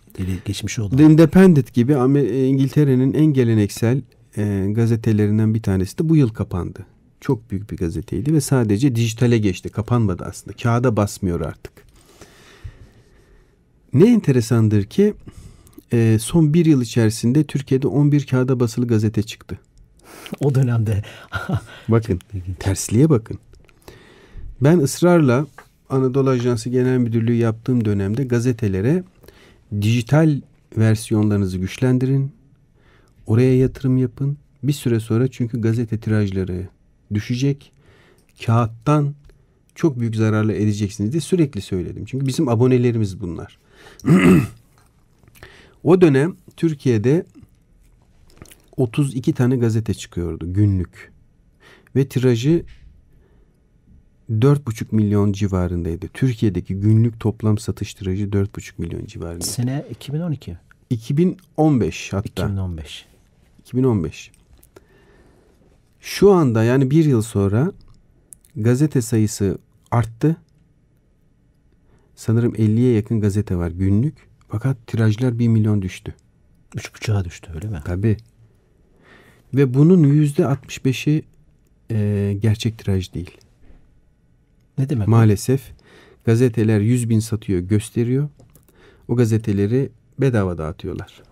geçmiş 0.45 0.79
oldu. 0.79 0.97
The 0.97 1.03
Independent 1.03 1.73
gibi 1.73 1.91
e, 1.93 2.45
İngiltere'nin 2.45 3.13
en 3.13 3.25
geleneksel 3.25 4.01
e, 4.37 4.67
gazetelerinden 4.71 5.53
bir 5.53 5.61
tanesi 5.61 5.97
de 5.97 6.09
bu 6.09 6.15
yıl 6.15 6.29
kapandı. 6.29 6.85
Çok 7.21 7.51
büyük 7.51 7.71
bir 7.71 7.77
gazeteydi 7.77 8.33
ve 8.33 8.41
sadece 8.41 8.95
dijitale 8.95 9.37
geçti. 9.37 9.69
Kapanmadı 9.69 10.23
aslında. 10.27 10.57
Kağıda 10.57 10.97
basmıyor 10.97 11.41
artık. 11.41 11.73
Ne 13.93 14.13
enteresandır 14.13 14.83
ki 14.83 15.13
e, 15.93 16.17
son 16.21 16.53
bir 16.53 16.65
yıl 16.65 16.81
içerisinde 16.81 17.43
Türkiye'de 17.43 17.87
11 17.87 18.25
kağıda 18.25 18.59
basılı 18.59 18.87
gazete 18.87 19.23
çıktı. 19.23 19.59
O 20.39 20.55
dönemde. 20.55 21.03
bakın 21.87 22.19
tersliğe 22.59 23.09
bakın. 23.09 23.39
Ben 24.61 24.77
ısrarla 24.77 25.47
Anadolu 25.89 26.29
Ajansı 26.29 26.69
Genel 26.69 26.97
Müdürlüğü 26.97 27.33
yaptığım 27.33 27.85
dönemde 27.85 28.23
gazetelere 28.23 29.03
dijital 29.81 30.41
versiyonlarınızı 30.77 31.57
güçlendirin. 31.57 32.31
Oraya 33.27 33.57
yatırım 33.57 33.97
yapın. 33.97 34.37
Bir 34.63 34.73
süre 34.73 34.99
sonra 34.99 35.27
çünkü 35.27 35.61
gazete 35.61 35.99
tirajları 35.99 36.67
düşecek. 37.13 37.71
Kağıttan 38.45 39.15
çok 39.75 39.99
büyük 39.99 40.15
zararla 40.15 40.53
edeceksiniz 40.53 41.11
diye 41.11 41.21
sürekli 41.21 41.61
söyledim. 41.61 42.05
Çünkü 42.05 42.25
bizim 42.25 42.49
abonelerimiz 42.49 43.21
bunlar. 43.21 43.57
o 45.83 46.01
dönem 46.01 46.35
Türkiye'de 46.57 47.25
32 48.77 49.33
tane 49.33 49.55
gazete 49.57 49.93
çıkıyordu 49.93 50.53
günlük. 50.53 51.11
Ve 51.95 52.07
tirajı 52.07 52.63
4,5 54.31 54.85
milyon 54.91 55.31
civarındaydı. 55.31 56.07
Türkiye'deki 56.13 56.75
günlük 56.75 57.19
toplam 57.19 57.57
satış 57.57 57.93
tirajı 57.93 58.25
4,5 58.25 58.71
milyon 58.77 59.05
civarında. 59.05 59.45
Sene 59.45 59.85
2012. 59.89 60.57
2015 60.89 62.13
hatta. 62.13 62.27
2015. 62.27 63.05
2015. 63.59 64.31
Şu 65.99 66.31
anda 66.31 66.63
yani 66.63 66.91
bir 66.91 67.05
yıl 67.05 67.21
sonra 67.21 67.71
gazete 68.55 69.01
sayısı 69.01 69.57
arttı. 69.91 70.37
Sanırım 72.15 72.55
50'ye 72.55 72.93
yakın 72.93 73.21
gazete 73.21 73.55
var 73.55 73.71
günlük. 73.71 74.15
Fakat 74.47 74.87
tirajlar 74.87 75.39
1 75.39 75.47
milyon 75.47 75.81
düştü. 75.81 76.15
Üç 76.75 76.95
buçuğa 76.95 77.25
düştü 77.25 77.51
öyle 77.55 77.67
mi? 77.67 77.81
Tabii. 77.85 78.17
Ve 79.53 79.73
bunun 79.73 80.03
yüzde 80.03 80.41
65'i 80.41 81.23
e, 81.91 82.33
gerçek 82.41 82.77
tiraj 82.77 83.13
değil. 83.13 83.37
Ne 84.77 84.89
demek? 84.89 85.07
Maalesef 85.07 85.61
gazeteler 86.25 86.79
100 86.79 87.09
bin 87.09 87.19
satıyor 87.19 87.59
gösteriyor. 87.59 88.29
O 89.07 89.15
gazeteleri 89.15 89.89
bedava 90.19 90.57
dağıtıyorlar. 90.57 91.23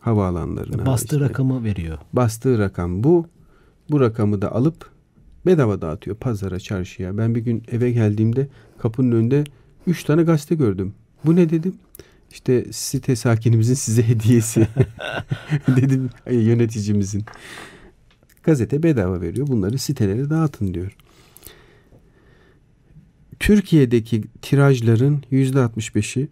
Havaalanlarına. 0.00 0.86
Bastığı 0.86 1.16
işte. 1.16 1.28
rakamı 1.28 1.64
veriyor. 1.64 1.98
Bastığı 2.12 2.58
rakam 2.58 3.04
bu. 3.04 3.26
Bu 3.90 4.00
rakamı 4.00 4.42
da 4.42 4.52
alıp 4.52 4.90
bedava 5.46 5.80
dağıtıyor 5.80 6.16
pazara, 6.16 6.58
çarşıya. 6.58 7.18
Ben 7.18 7.34
bir 7.34 7.40
gün 7.40 7.62
eve 7.72 7.90
geldiğimde 7.90 8.48
kapının 8.78 9.12
önünde 9.12 9.44
üç 9.86 10.04
tane 10.04 10.22
gazete 10.22 10.54
gördüm. 10.54 10.94
Bu 11.24 11.36
ne 11.36 11.50
dedim? 11.50 11.74
İşte 12.30 12.72
site 12.72 13.16
sakinimizin 13.16 13.74
size 13.74 14.08
hediyesi. 14.08 14.68
dedim 15.76 16.10
yöneticimizin. 16.30 17.24
Gazete 18.42 18.82
bedava 18.82 19.20
veriyor. 19.20 19.46
Bunları 19.46 19.78
sitelere 19.78 20.30
dağıtın 20.30 20.74
diyor. 20.74 20.96
Türkiye'deki 23.40 24.22
tirajların 24.42 25.22
yüzde 25.30 25.58
65'i 25.58 26.28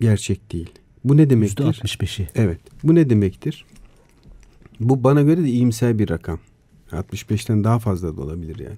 gerçek 0.00 0.52
değil. 0.52 0.70
Bu 1.04 1.16
ne 1.16 1.30
demektir? 1.30 1.64
Yüzde 1.64 1.80
65'i. 1.80 2.28
Evet. 2.34 2.60
Bu 2.84 2.94
ne 2.94 3.10
demektir? 3.10 3.64
Bu 4.80 5.04
bana 5.04 5.22
göre 5.22 5.42
de 5.42 5.48
iyimser 5.48 5.98
bir 5.98 6.08
rakam. 6.08 6.38
65'ten 6.90 7.64
daha 7.64 7.78
fazla 7.78 8.16
da 8.16 8.22
olabilir 8.22 8.58
yani. 8.58 8.76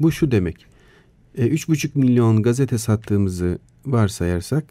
Bu 0.00 0.12
şu 0.12 0.30
demek. 0.30 0.66
E, 1.38 1.46
3,5 1.46 1.90
milyon 1.94 2.42
gazete 2.42 2.78
sattığımızı 2.78 3.58
varsayarsak 3.86 4.64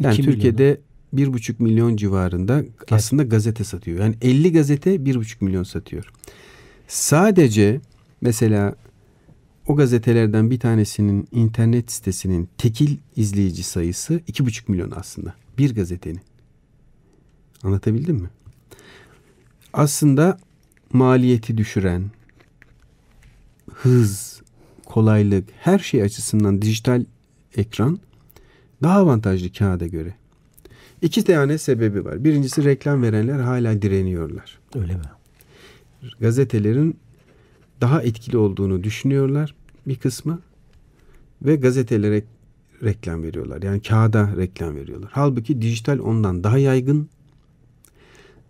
yani 0.00 0.16
Türkiye'de 0.16 0.80
bir 1.12 1.32
buçuk 1.32 1.60
milyon 1.60 1.96
civarında 1.96 2.58
evet. 2.58 2.92
aslında 2.92 3.22
gazete 3.22 3.64
satıyor. 3.64 4.00
Yani 4.00 4.14
50 4.22 4.52
gazete 4.52 5.04
bir 5.04 5.14
buçuk 5.14 5.42
milyon 5.42 5.62
satıyor. 5.62 6.12
Sadece 6.88 7.80
mesela 8.20 8.74
o 9.66 9.76
gazetelerden 9.76 10.50
bir 10.50 10.60
tanesinin 10.60 11.28
internet 11.32 11.92
sitesinin 11.92 12.48
tekil 12.58 12.96
izleyici 13.16 13.62
sayısı 13.62 14.20
iki 14.26 14.46
buçuk 14.46 14.68
milyon 14.68 14.90
aslında. 14.90 15.34
Bir 15.58 15.74
gazetenin. 15.74 16.20
Anlatabildim 17.62 18.16
mi? 18.16 18.30
Aslında 19.72 20.38
maliyeti 20.92 21.58
düşüren, 21.58 22.10
hız, 23.74 24.42
kolaylık, 24.84 25.48
her 25.60 25.78
şey 25.78 26.02
açısından 26.02 26.62
dijital 26.62 27.04
ekran 27.56 27.98
daha 28.82 28.98
avantajlı 28.98 29.52
kağıda 29.52 29.86
göre. 29.86 30.14
İki 31.02 31.24
tane 31.24 31.58
sebebi 31.58 32.04
var. 32.04 32.24
Birincisi 32.24 32.64
reklam 32.64 33.02
verenler 33.02 33.38
hala 33.38 33.82
direniyorlar. 33.82 34.58
Öyle 34.74 34.94
mi? 34.94 35.02
Gazetelerin 36.20 36.96
daha 37.80 38.02
etkili 38.02 38.36
olduğunu 38.36 38.84
düşünüyorlar 38.84 39.54
bir 39.86 39.96
kısmı 39.96 40.40
ve 41.42 41.56
gazetelere 41.56 42.22
reklam 42.82 43.22
veriyorlar. 43.22 43.62
Yani 43.62 43.82
kağıda 43.82 44.30
reklam 44.36 44.76
veriyorlar. 44.76 45.10
Halbuki 45.12 45.62
dijital 45.62 45.98
ondan 45.98 46.44
daha 46.44 46.58
yaygın, 46.58 47.08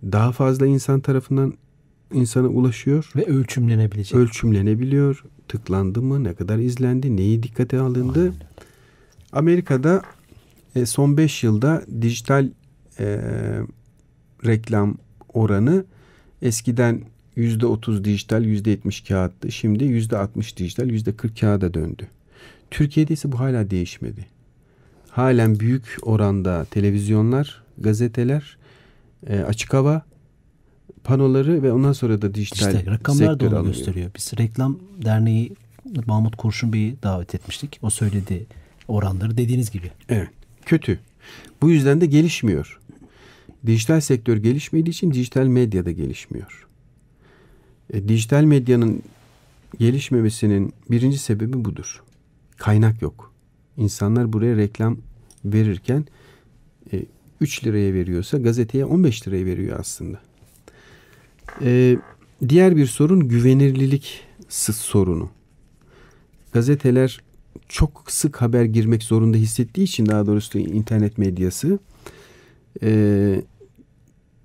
daha 0.03 0.33
fazla 0.33 0.67
insan 0.67 1.01
tarafından 1.01 1.55
insana 2.13 2.49
ulaşıyor. 2.49 3.11
Ve 3.17 3.25
ölçümlenebilecek. 3.25 4.19
Ölçümlenebiliyor. 4.19 5.25
Tıklandı 5.49 6.03
mı? 6.03 6.25
Ne 6.25 6.35
kadar 6.35 6.59
izlendi? 6.59 7.17
Neyi 7.17 7.43
dikkate 7.43 7.81
alındı? 7.81 8.21
Aynen. 8.21 8.35
Amerika'da 9.33 10.03
e, 10.75 10.87
son 10.87 11.17
5 11.17 11.45
yılda 11.45 11.83
dijital 12.01 12.51
e, 12.99 13.19
reklam 14.47 14.99
oranı 15.35 15.85
eskiden 16.43 17.03
%30 17.37 18.05
dijital, 18.05 18.45
%70 18.45 19.09
kağıttı. 19.09 19.53
Şimdi 19.53 19.85
%60 19.85 20.57
dijital, 20.57 20.91
%40 20.91 21.41
kağıda 21.41 21.75
döndü. 21.75 22.07
Türkiye'de 22.71 23.13
ise 23.15 23.33
bu 23.33 23.41
hala 23.41 23.71
değişmedi. 23.71 24.27
Halen 25.11 25.61
büyük 25.61 25.97
oranda 26.03 26.65
televizyonlar, 26.65 27.63
gazeteler, 27.79 28.57
e, 29.27 29.39
açık 29.39 29.75
hava 29.75 30.03
panoları 31.05 31.63
ve 31.63 31.73
ondan 31.73 31.93
sonra 31.93 32.23
da 32.23 32.35
dijital 32.35 32.75
İşte 32.75 32.91
rakamlar 32.91 33.41
da 33.41 33.47
onu 33.47 33.57
alınıyor. 33.57 33.75
gösteriyor. 33.75 34.11
Biz 34.17 34.33
reklam 34.39 34.79
derneği 35.05 35.53
Mahmut 36.07 36.37
Kurşun 36.37 36.73
Bey'i 36.73 36.97
davet 37.03 37.35
etmiştik. 37.35 37.79
O 37.83 37.91
söyledi 37.91 38.47
oranları 38.89 39.37
dediğiniz 39.37 39.71
gibi. 39.71 39.91
Evet. 40.09 40.29
Kötü. 40.67 41.01
Bu 41.63 41.71
yüzden 41.71 42.01
de 42.01 42.07
gelişmiyor. 42.07 42.81
Dijital 43.67 44.01
sektör 44.01 44.37
gelişmediği 44.37 44.91
için 44.91 45.13
dijital 45.13 45.47
medya 45.47 45.85
da 45.85 45.91
gelişmiyor. 45.91 46.66
E, 47.93 48.09
dijital 48.09 48.45
medyanın 48.45 49.03
gelişmemesinin 49.79 50.73
birinci 50.91 51.19
sebebi 51.19 51.65
budur. 51.65 52.03
Kaynak 52.57 53.03
yok. 53.03 53.33
İnsanlar 53.77 54.33
buraya 54.33 54.57
reklam 54.57 54.99
verirken 55.45 56.05
e, 56.93 57.03
3 57.41 57.65
liraya 57.65 57.95
veriyorsa 57.95 58.39
gazeteye 58.39 58.85
15 58.85 59.29
liraya 59.29 59.47
veriyor 59.47 59.81
aslında. 59.81 60.21
E, 61.63 61.97
diğer 62.49 62.77
bir 62.77 62.87
sorun 62.87 63.29
güvenirlilik 63.29 64.23
sorunu. 64.49 65.31
Gazeteler 66.53 67.21
çok 67.69 68.05
sık 68.09 68.43
haber 68.43 68.65
girmek 68.65 69.03
zorunda 69.03 69.37
hissettiği 69.37 69.85
için 69.85 70.07
daha 70.07 70.27
doğrusu 70.27 70.59
internet 70.59 71.19
medyası 71.19 71.79
e, 72.83 73.43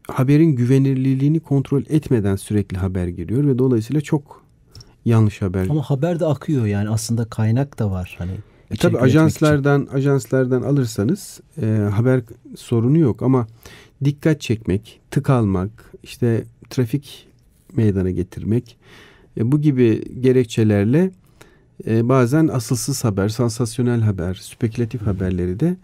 haberin 0.07 0.55
güvenirliliğini 0.55 1.39
kontrol 1.39 1.81
etmeden 1.89 2.35
sürekli 2.35 2.77
haber 2.77 3.07
giriyor 3.07 3.47
ve 3.47 3.57
dolayısıyla 3.57 4.01
çok 4.01 4.43
yanlış 5.05 5.41
haber. 5.41 5.67
Ama 5.69 5.81
haber 5.81 6.19
de 6.19 6.25
akıyor 6.25 6.65
yani 6.65 6.89
aslında 6.89 7.25
kaynak 7.25 7.79
da 7.79 7.91
var. 7.91 8.15
Hani 8.17 8.31
E, 8.31 8.75
tabii 8.75 8.93
üretmek 8.93 9.09
için. 9.09 9.19
ajanslardan 9.19 9.87
ajanslardan 9.93 10.61
alırsanız 10.61 11.39
e, 11.61 11.65
haber 11.93 12.21
sorunu 12.55 12.97
yok 12.97 13.21
ama 13.21 13.47
dikkat 14.03 14.41
çekmek, 14.41 14.99
tık 15.11 15.29
almak, 15.29 15.69
işte 16.03 16.43
trafik 16.69 17.27
meydana 17.75 18.11
getirmek 18.11 18.77
e, 19.37 19.51
bu 19.51 19.61
gibi 19.61 20.21
gerekçelerle 20.21 21.11
e, 21.87 22.09
bazen 22.09 22.47
asılsız 22.47 23.03
haber, 23.03 23.29
sansasyonel 23.29 24.01
haber, 24.01 24.33
spekülatif 24.33 25.01
haberleri 25.01 25.59
de 25.59 25.77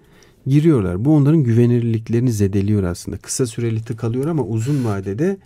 giriyorlar. 0.47 1.05
Bu 1.05 1.15
onların 1.15 1.43
güvenilirliklerini 1.43 2.31
zedeliyor 2.31 2.83
aslında. 2.83 3.17
Kısa 3.17 3.45
süreli 3.45 3.81
tık 3.81 4.03
alıyor 4.03 4.27
ama 4.27 4.43
uzun 4.43 4.85
vadede 4.85 5.37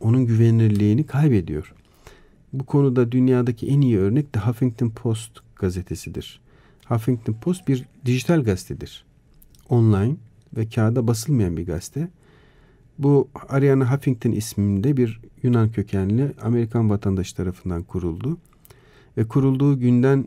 onun 0.00 0.26
güvenilirliğini 0.26 1.06
kaybediyor. 1.06 1.74
Bu 2.52 2.64
konuda 2.64 3.12
dünyadaki 3.12 3.68
en 3.68 3.80
iyi 3.80 3.98
örnek 3.98 4.32
The 4.32 4.40
Huffington 4.40 4.90
Post 4.90 5.30
gazetesidir. 5.56 6.40
Huffington 6.86 7.32
Post 7.32 7.68
bir 7.68 7.84
dijital 8.06 8.42
gazetedir. 8.42 9.04
Online 9.68 10.16
ve 10.56 10.68
kağıda 10.68 11.06
basılmayan 11.06 11.56
bir 11.56 11.66
gazete. 11.66 12.08
Bu 12.98 13.28
Ariana 13.48 13.94
Huffington 13.94 14.32
isminde 14.32 14.96
bir 14.96 15.20
Yunan 15.42 15.68
kökenli 15.68 16.32
Amerikan 16.42 16.90
vatandaşı 16.90 17.36
tarafından 17.36 17.82
kuruldu. 17.82 18.38
Ve 19.16 19.24
kurulduğu 19.24 19.78
günden 19.80 20.24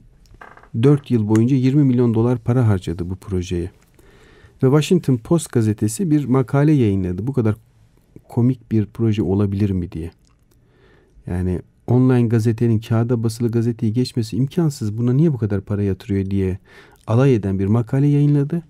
4 0.84 1.12
yıl 1.12 1.28
boyunca 1.28 1.56
20 1.56 1.84
milyon 1.84 2.14
dolar 2.14 2.38
para 2.38 2.68
harcadı 2.68 3.10
bu 3.10 3.16
projeye. 3.16 3.72
Ve 4.64 4.68
Washington 4.68 5.18
Post 5.18 5.52
gazetesi 5.52 6.12
bir 6.12 6.26
makale 6.26 6.72
yayınladı. 6.72 7.28
Bu 7.28 7.34
kadar 7.34 7.56
komik 8.30 8.72
bir 8.72 8.86
proje 8.86 9.24
olabilir 9.24 9.70
mi 9.70 9.92
diye. 9.92 10.12
Yani 11.28 11.62
online 11.88 12.28
gazetenin 12.28 12.80
kağıda 12.80 13.24
basılı 13.24 13.52
gazeteyi 13.52 13.94
geçmesi 13.94 14.38
imkansız. 14.38 14.98
Buna 14.98 15.14
niye 15.14 15.34
bu 15.34 15.38
kadar 15.38 15.62
para 15.62 15.84
yatırıyor 15.84 16.26
diye 16.26 16.60
alay 17.08 17.36
eden 17.36 17.60
bir 17.60 17.66
makale 17.66 18.08
yayınladı. 18.08 18.64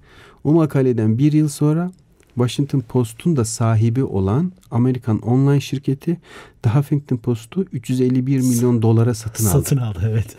O 0.44 0.54
makaleden 0.54 1.18
bir 1.18 1.34
yıl 1.34 1.48
sonra 1.48 1.92
Washington 2.36 2.80
Post'un 2.80 3.36
da 3.36 3.46
sahibi 3.46 4.04
olan 4.04 4.52
Amerikan 4.72 5.20
online 5.20 5.60
şirketi 5.62 6.18
The 6.62 6.70
Huffington 6.70 7.18
Post'u 7.18 7.62
351 7.62 8.40
milyon 8.40 8.82
dolara 8.82 9.14
satın 9.14 9.46
aldı. 9.46 9.52
Satın 9.52 9.78
aldı 9.78 10.10
evet. 10.12 10.36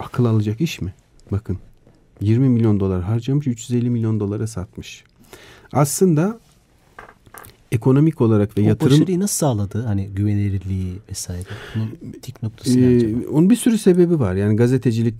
Akıl 0.00 0.24
alacak 0.24 0.60
iş 0.60 0.80
mi? 0.80 0.94
Bakın 1.32 1.58
20 2.20 2.48
milyon 2.48 2.80
dolar 2.80 3.02
harcamış 3.02 3.46
350 3.46 3.90
milyon 3.90 4.20
dolara 4.20 4.46
satmış. 4.46 5.04
Aslında 5.72 6.40
ekonomik 7.72 8.20
olarak 8.20 8.58
ve 8.58 8.62
O 8.62 8.64
yatırım 8.64 8.92
başarıyı 8.92 9.20
nasıl 9.20 9.34
sağladı? 9.36 9.82
Hani 9.86 10.06
güvenilirliği 10.08 10.92
vesaire. 11.10 11.48
Bunun 11.74 12.12
tik 12.22 12.42
noktası 12.42 12.80
ne 12.80 12.86
Ee, 12.92 12.96
acaba? 12.96 13.18
onun 13.30 13.50
bir 13.50 13.56
sürü 13.56 13.78
sebebi 13.78 14.18
var. 14.20 14.34
Yani 14.34 14.56
gazetecilik 14.56 15.14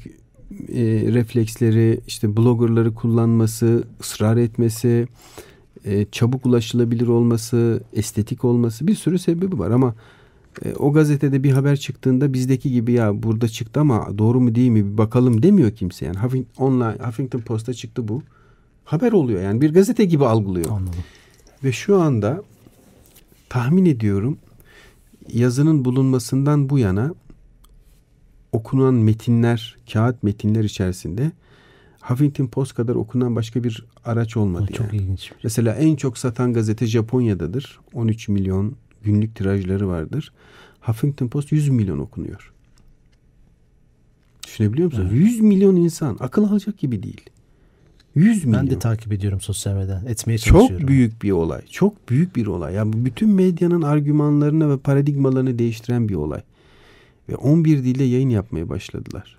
e, 0.69 0.83
refleksleri, 1.15 2.01
işte 2.07 2.37
bloggerları 2.37 2.95
kullanması, 2.95 3.85
ısrar 4.01 4.37
etmesi, 4.37 5.07
e, 5.85 6.07
çabuk 6.13 6.47
ulaşılabilir 6.47 7.07
olması, 7.07 7.83
estetik 7.93 8.45
olması 8.45 8.87
bir 8.87 8.95
sürü 8.95 9.19
sebebi 9.19 9.59
var 9.59 9.71
ama 9.71 9.89
e, 9.89 9.95
o 10.79 10.93
gazetede 10.93 11.43
bir 11.43 11.51
haber 11.51 11.77
çıktığında 11.77 12.33
bizdeki 12.33 12.73
gibi 12.73 12.93
ya 12.93 13.23
burada 13.23 13.49
çıktı 13.49 13.81
ama 13.81 14.19
doğru 14.19 14.41
mu 14.41 14.55
değil 14.55 14.71
mi 14.71 14.93
bir 14.93 14.99
bakalım 14.99 15.43
demiyor 15.43 15.71
kimse. 15.71 16.07
Yani 16.07 16.19
Huffing, 16.19 16.47
online 16.59 17.07
Huffington 17.07 17.41
Post'a 17.41 17.75
çıktı 17.75 18.09
bu. 18.09 18.23
Haber 18.85 19.13
oluyor 19.13 19.43
yani 19.43 19.61
bir 19.61 19.75
gazete 19.75 20.05
gibi 20.05 20.27
algılıyor. 20.27 20.71
Anladım. 20.71 21.01
Ve 21.65 21.73
şu 21.73 22.01
anda 22.01 22.43
tahmin 23.49 23.85
ediyorum 23.85 24.39
yazının 25.33 25.85
bulunmasından 25.85 26.71
bu 26.71 26.79
yana 26.79 27.15
okunan 28.53 28.95
metinler, 28.95 29.77
kağıt 29.93 30.23
metinler 30.23 30.65
içerisinde 30.65 31.33
Huffington 32.01 32.47
Post 32.47 32.75
kadar 32.75 32.95
okunan 32.95 33.37
başka 33.37 33.65
bir 33.65 33.87
araç 34.05 34.37
olmadı. 34.37 34.73
Çok 34.73 34.93
yani. 34.93 35.03
ilginç. 35.03 35.33
Mesela 35.43 35.75
en 35.75 35.97
çok 35.97 36.19
satan 36.19 36.53
gazete 36.53 36.87
Japonya'dadır. 36.87 37.81
13 37.95 38.29
milyon 38.29 38.77
günlük 39.03 39.37
tirajları 39.37 39.89
vardır. 39.89 40.33
Huffington 40.81 41.29
Post 41.29 41.53
100 41.53 41.69
milyon 41.69 41.99
okunuyor. 41.99 42.53
Düşünebiliyor 44.47 44.93
musun? 44.93 45.09
100 45.13 45.41
milyon 45.41 45.77
insan. 45.77 46.17
Akıl 46.21 46.45
alacak 46.45 46.79
gibi 46.79 47.03
değil. 47.03 47.31
100 48.15 48.45
milyon. 48.45 48.63
Ben 48.63 48.71
de 48.71 48.79
takip 48.79 49.13
ediyorum 49.13 49.41
sosyal 49.41 49.75
medyadan. 49.75 50.07
Etmeye 50.07 50.39
Çok 50.39 50.59
çalışıyorum. 50.59 50.89
büyük 50.89 51.23
bir 51.23 51.31
olay. 51.31 51.67
Çok 51.67 52.09
büyük 52.09 52.37
bir 52.37 52.47
olay. 52.47 52.75
Ya 52.75 52.93
bu 52.93 53.05
bütün 53.05 53.29
medyanın 53.31 53.83
argümanlarını 53.83 54.71
ve 54.71 54.79
paradigmalarını 54.79 55.59
değiştiren 55.59 56.09
bir 56.09 56.15
olay. 56.15 56.41
Ve 57.29 57.37
11 57.37 57.85
dilde 57.85 58.05
yayın 58.05 58.29
yapmaya 58.29 58.69
başladılar. 58.69 59.39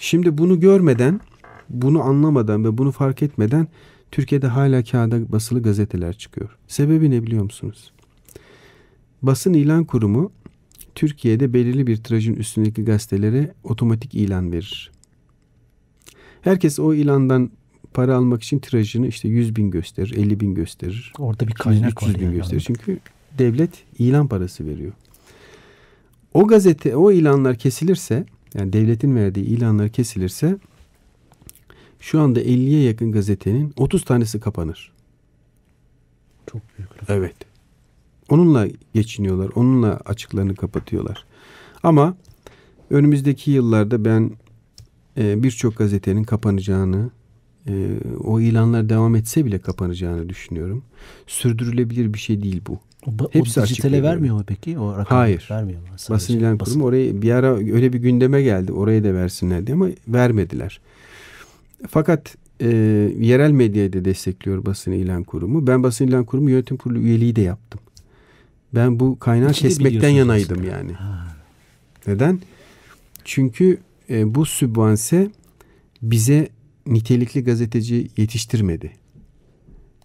Şimdi 0.00 0.38
bunu 0.38 0.60
görmeden, 0.60 1.20
bunu 1.68 2.02
anlamadan 2.02 2.64
ve 2.64 2.78
bunu 2.78 2.92
fark 2.92 3.22
etmeden 3.22 3.68
Türkiye'de 4.10 4.46
hala 4.46 4.84
kağıda 4.84 5.32
basılı 5.32 5.62
gazeteler 5.62 6.12
çıkıyor. 6.18 6.56
Sebebi 6.68 7.10
ne 7.10 7.22
biliyor 7.22 7.42
musunuz? 7.42 7.92
Basın 9.26 9.54
ilan 9.54 9.84
kurumu 9.84 10.32
Türkiye'de 10.94 11.52
belirli 11.52 11.86
bir 11.86 11.96
tirajın 11.96 12.34
üstündeki 12.34 12.84
gazetelere 12.84 13.54
otomatik 13.64 14.14
ilan 14.14 14.52
verir. 14.52 14.92
Herkes 16.40 16.78
o 16.78 16.94
ilandan 16.94 17.50
para 17.94 18.16
almak 18.16 18.42
için 18.42 18.58
tirajını 18.58 19.06
işte 19.06 19.28
100 19.28 19.56
bin 19.56 19.70
gösterir, 19.70 20.14
50 20.16 20.40
bin 20.40 20.54
gösterir. 20.54 21.12
Orada 21.18 21.48
bir 21.48 21.52
kaynak 21.52 22.02
300 22.02 22.14
var. 22.14 22.20
bin 22.20 22.24
yani. 22.24 22.36
gösterir. 22.36 22.64
Çünkü 22.66 22.98
devlet 23.38 23.70
ilan 23.98 24.28
parası 24.28 24.66
veriyor. 24.66 24.92
O 26.34 26.46
gazete, 26.46 26.96
o 26.96 27.12
ilanlar 27.12 27.58
kesilirse, 27.58 28.26
yani 28.54 28.72
devletin 28.72 29.16
verdiği 29.16 29.44
ilanlar 29.46 29.88
kesilirse 29.88 30.58
şu 32.00 32.20
anda 32.20 32.42
50'ye 32.42 32.82
yakın 32.82 33.12
gazetenin 33.12 33.72
30 33.76 34.04
tanesi 34.04 34.40
kapanır. 34.40 34.92
Çok 36.46 36.62
büyük. 36.78 36.90
Evet. 37.08 37.45
Onunla 38.28 38.66
geçiniyorlar. 38.94 39.50
Onunla 39.54 40.00
açıklarını 40.04 40.54
kapatıyorlar. 40.54 41.24
Ama 41.82 42.16
önümüzdeki 42.90 43.50
yıllarda 43.50 44.04
ben 44.04 44.30
e, 45.18 45.42
birçok 45.42 45.76
gazetenin 45.76 46.24
kapanacağını, 46.24 47.10
e, 47.68 47.88
o 48.24 48.40
ilanlar 48.40 48.88
devam 48.88 49.16
etse 49.16 49.44
bile 49.44 49.58
kapanacağını 49.58 50.28
düşünüyorum. 50.28 50.82
Sürdürülebilir 51.26 52.14
bir 52.14 52.18
şey 52.18 52.42
değil 52.42 52.60
bu. 52.66 52.78
O, 53.06 53.10
Hepsi 53.32 53.60
o 53.60 53.64
dijitale 53.64 54.02
vermiyor 54.02 54.34
mu 54.36 54.44
peki? 54.46 54.78
O 54.78 54.92
rakamı 54.92 55.20
Hayır. 55.20 55.48
Vermiyor 55.50 55.80
mu? 55.80 55.86
Sadece 55.96 56.14
Basın 56.14 56.38
ilan 56.38 56.60
basın. 56.60 56.72
kurumu 56.72 56.86
oraya 56.88 57.22
bir 57.22 57.30
ara 57.30 57.56
öyle 57.56 57.92
bir 57.92 57.98
gündeme 57.98 58.42
geldi. 58.42 58.72
Oraya 58.72 59.04
da 59.04 59.14
versinler 59.14 59.66
diye 59.66 59.74
ama 59.74 59.88
vermediler. 60.08 60.80
Fakat 61.88 62.36
e, 62.60 62.68
yerel 63.20 63.50
medyayı 63.50 63.92
da 63.92 64.04
destekliyor 64.04 64.66
basın 64.66 64.92
ilan 64.92 65.24
kurumu. 65.24 65.66
Ben 65.66 65.82
basın 65.82 66.06
ilan 66.06 66.24
kurumu 66.24 66.50
yönetim 66.50 66.76
kurulu 66.76 66.98
üyeliği 66.98 67.36
de 67.36 67.40
yaptım. 67.40 67.80
Ben 68.74 69.00
bu 69.00 69.18
kaynağı 69.18 69.50
İçi 69.50 69.64
de 69.64 69.68
kesmekten 69.68 70.08
yanaydım 70.08 70.58
aslında. 70.58 70.76
yani. 70.76 70.92
Ha, 70.92 71.36
Neden? 72.06 72.40
Çünkü 73.24 73.78
e, 74.10 74.34
bu 74.34 74.46
sübvanse 74.46 75.30
bize 76.02 76.48
nitelikli 76.86 77.44
gazeteci 77.44 78.08
yetiştirmedi. 78.16 78.92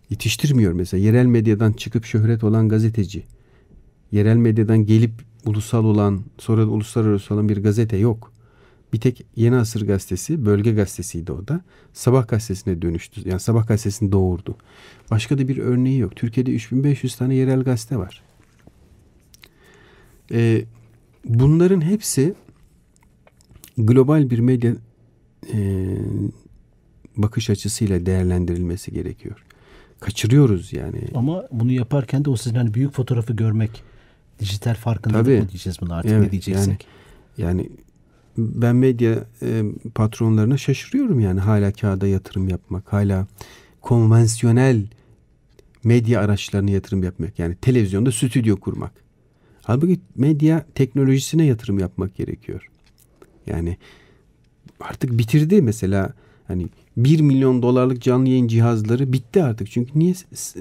Yetiştirmiyor 0.10 0.74
mesela. 0.74 1.04
Yerel 1.04 1.26
medyadan 1.26 1.71
çıkıp 1.74 2.06
şöhret 2.06 2.43
olan 2.43 2.69
gazeteci 2.69 3.24
yerel 4.12 4.36
medyadan 4.36 4.86
gelip 4.86 5.12
ulusal 5.45 5.86
olan 5.86 6.21
sonra 6.38 6.62
da 6.62 6.69
uluslararası 6.69 7.34
olan 7.34 7.50
bir 7.50 7.63
gazete 7.63 7.97
yok. 7.97 8.32
Bir 8.93 9.00
tek 9.00 9.26
Yeni 9.36 9.56
Asır 9.56 9.88
gazetesi, 9.88 10.45
bölge 10.45 10.71
gazetesiydi 10.71 11.32
o 11.32 11.47
da. 11.47 11.62
Sabah 11.93 12.28
gazetesine 12.28 12.82
dönüştü. 12.82 13.30
Yani 13.30 13.39
sabah 13.39 13.67
gazetesini 13.67 14.12
doğurdu. 14.12 14.56
Başka 15.12 15.38
da 15.38 15.47
bir 15.47 15.58
örneği 15.58 16.00
yok. 16.00 16.15
Türkiye'de 16.15 16.52
3500 16.52 17.15
tane 17.15 17.36
yerel 17.36 17.63
gazete 17.63 17.97
var. 17.97 18.21
Ee, 20.32 20.65
bunların 21.26 21.82
hepsi 21.82 22.34
global 23.78 24.30
bir 24.30 24.39
medya 24.39 24.74
e, 25.54 25.88
bakış 27.17 27.50
açısıyla 27.50 28.06
değerlendirilmesi 28.06 28.91
gerekiyor. 28.91 29.46
Kaçırıyoruz 30.00 30.74
yani. 30.74 31.02
Ama 31.15 31.44
bunu 31.52 31.72
yaparken 31.72 32.26
de 32.26 32.30
o 32.30 32.36
sizin 32.36 32.56
hani 32.56 32.74
büyük 32.74 32.94
fotoğrafı 32.94 33.34
görmek, 33.34 33.84
dijital 34.39 34.76
farkındalık 34.76 35.26
Tabii. 35.26 35.41
mı 35.41 35.50
diyeceğiz 35.50 35.78
bunu 35.82 35.94
artık 35.94 36.12
Evet, 36.12 36.24
ne 36.24 36.32
diyeceksek. 36.32 36.88
Yani 37.38 37.70
ben 38.38 38.76
medya 38.76 39.24
e, 39.41 39.63
patronlarına 39.96 40.58
şaşırıyorum 40.58 41.20
yani 41.20 41.39
hala 41.39 41.72
kağıda 41.72 42.08
yatırım 42.08 42.50
yapmak, 42.50 42.94
hala 42.94 43.28
konvansiyonel 43.82 44.86
medya 45.84 46.22
araçlarına 46.22 46.72
yatırım 46.72 47.04
yapmak. 47.04 47.39
Yani 47.39 47.56
televizyonda 47.56 48.12
stüdyo 48.12 48.58
kurmak. 48.58 48.91
Halbuki 49.62 50.00
medya 50.15 50.65
teknolojisine 50.76 51.45
yatırım 51.45 51.80
yapmak 51.80 52.15
gerekiyor. 52.15 52.69
Yani 53.47 53.78
artık 54.80 55.17
bitirdi 55.17 55.62
mesela 55.62 56.13
hani 56.47 56.69
1 56.97 57.19
milyon 57.21 57.62
dolarlık 57.62 58.02
canlı 58.02 58.30
yayın 58.30 58.47
cihazları 58.47 59.13
bitti 59.13 59.43
artık. 59.43 59.71
Çünkü 59.71 60.00
niye 60.00 60.13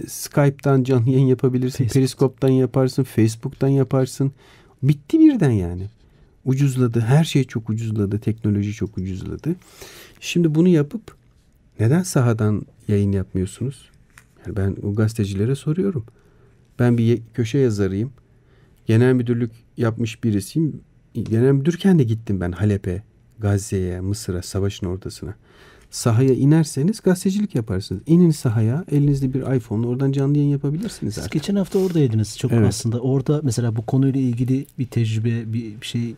Skype'tan 0.09 0.85
canlı 0.85 1.11
yayın 1.11 1.27
yapabilirsin, 1.27 1.85
Facebook. 1.85 1.95
Periskop'tan 1.95 2.49
yaparsın, 2.49 3.05
Facebook'tan 3.05 3.69
yaparsın. 3.69 4.33
Bitti 4.83 5.19
birden 5.21 5.51
yani. 5.51 5.87
Ucuzladı. 6.45 7.01
Her 7.01 7.25
şey 7.25 7.45
çok 7.45 7.71
ucuzladı. 7.71 8.19
Teknoloji 8.19 8.73
çok 8.73 8.99
ucuzladı. 8.99 9.57
Şimdi 10.21 10.55
bunu 10.55 10.69
yapıp 10.69 11.15
neden 11.81 12.03
sahadan 12.03 12.63
yayın 12.89 13.13
yapmıyorsunuz? 13.13 13.91
Yani 14.47 14.57
ben 14.57 14.77
o 14.83 14.95
gazetecilere 14.95 15.55
soruyorum. 15.55 16.05
Ben 16.79 16.99
bir 16.99 17.23
köşe 17.35 17.59
yazarıyım. 17.59 18.13
Genel 18.91 19.13
müdürlük 19.13 19.51
yapmış 19.77 20.25
birisiyim. 20.25 20.81
Genel 21.15 21.53
müdürken 21.53 21.99
de 21.99 22.03
gittim 22.05 22.41
ben 22.41 22.53
Halep'e, 22.53 23.03
Gazze'ye, 23.39 24.01
Mısır'a, 24.01 24.43
savaşın 24.43 24.87
ortasına. 24.87 25.35
Sahaya 25.91 26.35
inerseniz 26.35 27.01
gazetecilik 27.01 27.55
yaparsınız. 27.55 28.03
İnin 28.07 28.31
sahaya, 28.31 28.85
elinizde 28.91 29.35
bir 29.35 29.57
iPhone, 29.57 29.87
oradan 29.87 30.13
canlı 30.13 30.39
yayın 30.39 30.51
yapabilirsiniz 30.51 31.15
Siz 31.15 31.23
artık. 31.25 31.33
geçen 31.33 31.57
hafta 31.57 31.79
oradaydınız. 31.79 32.39
Çok 32.39 32.53
Evet. 32.53 32.69
aslında 32.69 33.01
orada 33.01 33.41
mesela 33.45 33.77
bu 33.77 33.87
konuyla 33.87 34.21
ilgili 34.21 34.67
bir 34.79 34.87
tecrübe, 34.87 35.53
bir 35.53 35.73
şey 35.83 36.15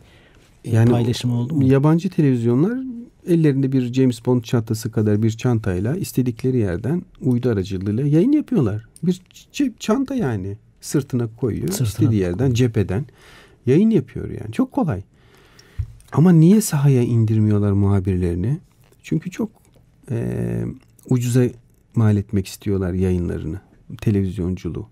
Yani 0.65 0.91
paylaşımı 0.91 1.39
oldu 1.39 1.53
mu? 1.55 1.63
Yabancı 1.63 2.09
televizyonlar 2.09 2.79
ellerinde 3.27 3.71
bir 3.71 3.93
James 3.93 4.25
Bond 4.25 4.43
çantası 4.43 4.91
kadar 4.91 5.23
bir 5.23 5.31
çantayla 5.31 5.95
istedikleri 5.95 6.57
yerden 6.57 7.01
uydu 7.21 7.49
aracılığıyla 7.49 8.07
yayın 8.07 8.31
yapıyorlar. 8.31 8.85
Bir 9.03 9.21
çanta 9.79 10.15
yani 10.15 10.57
sırtına 10.87 11.27
koyuyor. 11.37 11.67
Sırtına 11.67 11.87
istediği 11.87 12.21
yerden 12.21 12.53
cepheden 12.53 13.05
yayın 13.65 13.89
yapıyor 13.89 14.29
yani. 14.29 14.51
Çok 14.51 14.71
kolay. 14.71 15.01
Ama 16.11 16.31
niye 16.31 16.61
sahaya 16.61 17.01
indirmiyorlar 17.01 17.71
muhabirlerini? 17.71 18.59
Çünkü 19.03 19.31
çok 19.31 19.49
eee, 20.11 20.65
ucuza 21.09 21.43
mal 21.95 22.17
etmek 22.17 22.47
istiyorlar 22.47 22.93
yayınlarını. 22.93 23.59
Televizyonculuğu. 24.01 24.87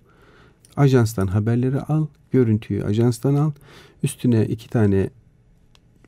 Ajanstan 0.77 1.27
haberleri 1.27 1.80
al, 1.82 2.08
görüntüyü 2.32 2.84
ajanstan 2.84 3.36
al. 3.36 3.51
Üstüne 4.04 4.45
iki 4.45 4.69
tane 4.69 5.10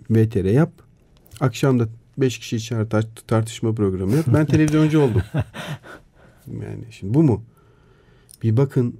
VTR 0.09 0.45
yap. 0.45 0.71
Akşam 1.39 1.79
da 1.79 1.87
beş 2.17 2.39
kişi 2.39 2.59
çağır 2.61 2.85
tar- 2.89 3.07
tartışma 3.27 3.73
programı 3.73 4.15
yap. 4.15 4.25
Ben 4.33 4.45
televizyoncu 4.53 4.99
oldum. 4.99 5.21
Yani 6.47 6.83
şimdi 6.91 7.13
bu 7.13 7.23
mu? 7.23 7.43
Bir 8.43 8.57
bakın 8.57 8.95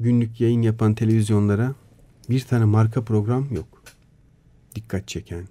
günlük 0.00 0.40
yayın 0.40 0.62
yapan 0.62 0.94
televizyonlara 0.94 1.74
bir 2.30 2.40
tane 2.40 2.64
marka 2.64 3.04
program 3.04 3.54
yok. 3.54 3.82
Dikkat 4.74 5.08
çeken, 5.08 5.48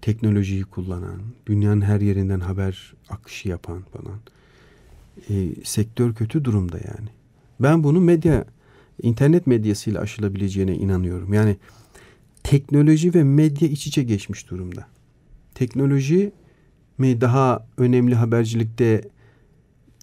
teknolojiyi 0.00 0.62
kullanan, 0.62 1.20
dünyanın 1.46 1.80
her 1.80 2.00
yerinden 2.00 2.40
haber 2.40 2.94
akışı 3.08 3.48
yapan 3.48 3.82
falan. 3.82 4.20
E, 5.30 5.64
sektör 5.64 6.14
kötü 6.14 6.44
durumda 6.44 6.76
yani. 6.76 7.08
Ben 7.60 7.84
bunu 7.84 8.00
medya, 8.00 8.44
internet 9.02 9.46
medyasıyla 9.46 10.00
aşılabileceğine 10.00 10.74
inanıyorum. 10.74 11.32
Yani 11.32 11.56
teknoloji 12.42 13.14
ve 13.14 13.24
medya 13.24 13.68
iç 13.68 13.86
içe 13.86 14.02
geçmiş 14.02 14.50
durumda. 14.50 14.86
Teknoloji 15.54 16.32
mi 16.98 17.20
daha 17.20 17.66
önemli 17.78 18.14
habercilikte 18.14 19.08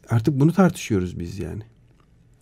artık 0.09 0.39
bunu 0.39 0.53
tartışıyoruz 0.53 1.19
biz 1.19 1.39
yani. 1.39 1.63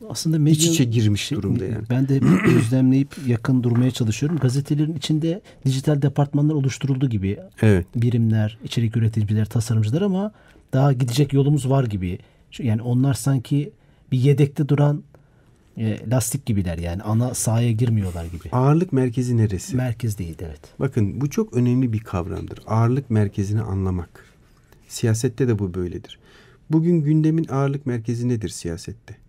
Aslında 0.09 0.39
medya, 0.39 0.53
İç 0.53 0.67
içe 0.67 0.83
girmiş 0.83 1.21
şey, 1.21 1.37
durumda 1.37 1.65
yani. 1.65 1.83
Ben 1.89 2.07
de 2.07 2.17
gözlemleyip 2.45 3.15
yakın 3.27 3.63
durmaya 3.63 3.91
çalışıyorum. 3.91 4.37
Gazetelerin 4.37 4.95
içinde 4.95 5.41
dijital 5.65 6.01
departmanlar 6.01 6.53
oluşturuldu 6.53 7.09
gibi. 7.09 7.37
Evet. 7.61 7.85
Birimler, 7.95 8.57
içerik 8.63 8.97
üreticiler, 8.97 9.45
tasarımcılar 9.45 10.01
ama 10.01 10.31
daha 10.73 10.93
gidecek 10.93 11.33
yolumuz 11.33 11.69
var 11.69 11.83
gibi. 11.83 12.19
Yani 12.59 12.81
onlar 12.81 13.13
sanki 13.13 13.71
bir 14.11 14.19
yedekte 14.19 14.69
duran 14.69 15.03
e, 15.77 16.09
lastik 16.09 16.45
gibiler 16.45 16.77
yani 16.77 17.01
ana 17.03 17.33
sahaya 17.33 17.71
girmiyorlar 17.71 18.25
gibi. 18.25 18.49
Ağırlık 18.51 18.93
merkezi 18.93 19.37
neresi? 19.37 19.75
Merkez 19.75 20.17
değil 20.17 20.35
evet. 20.41 20.61
Bakın 20.79 21.21
bu 21.21 21.29
çok 21.29 21.53
önemli 21.53 21.93
bir 21.93 21.99
kavramdır. 21.99 22.59
Ağırlık 22.67 23.09
merkezini 23.09 23.61
anlamak. 23.61 24.25
Siyasette 24.87 25.47
de 25.47 25.59
bu 25.59 25.73
böyledir. 25.73 26.19
Bugün 26.69 27.01
gündemin 27.01 27.47
ağırlık 27.49 27.85
merkezi 27.85 28.29
nedir 28.29 28.49
siyasette? 28.49 29.20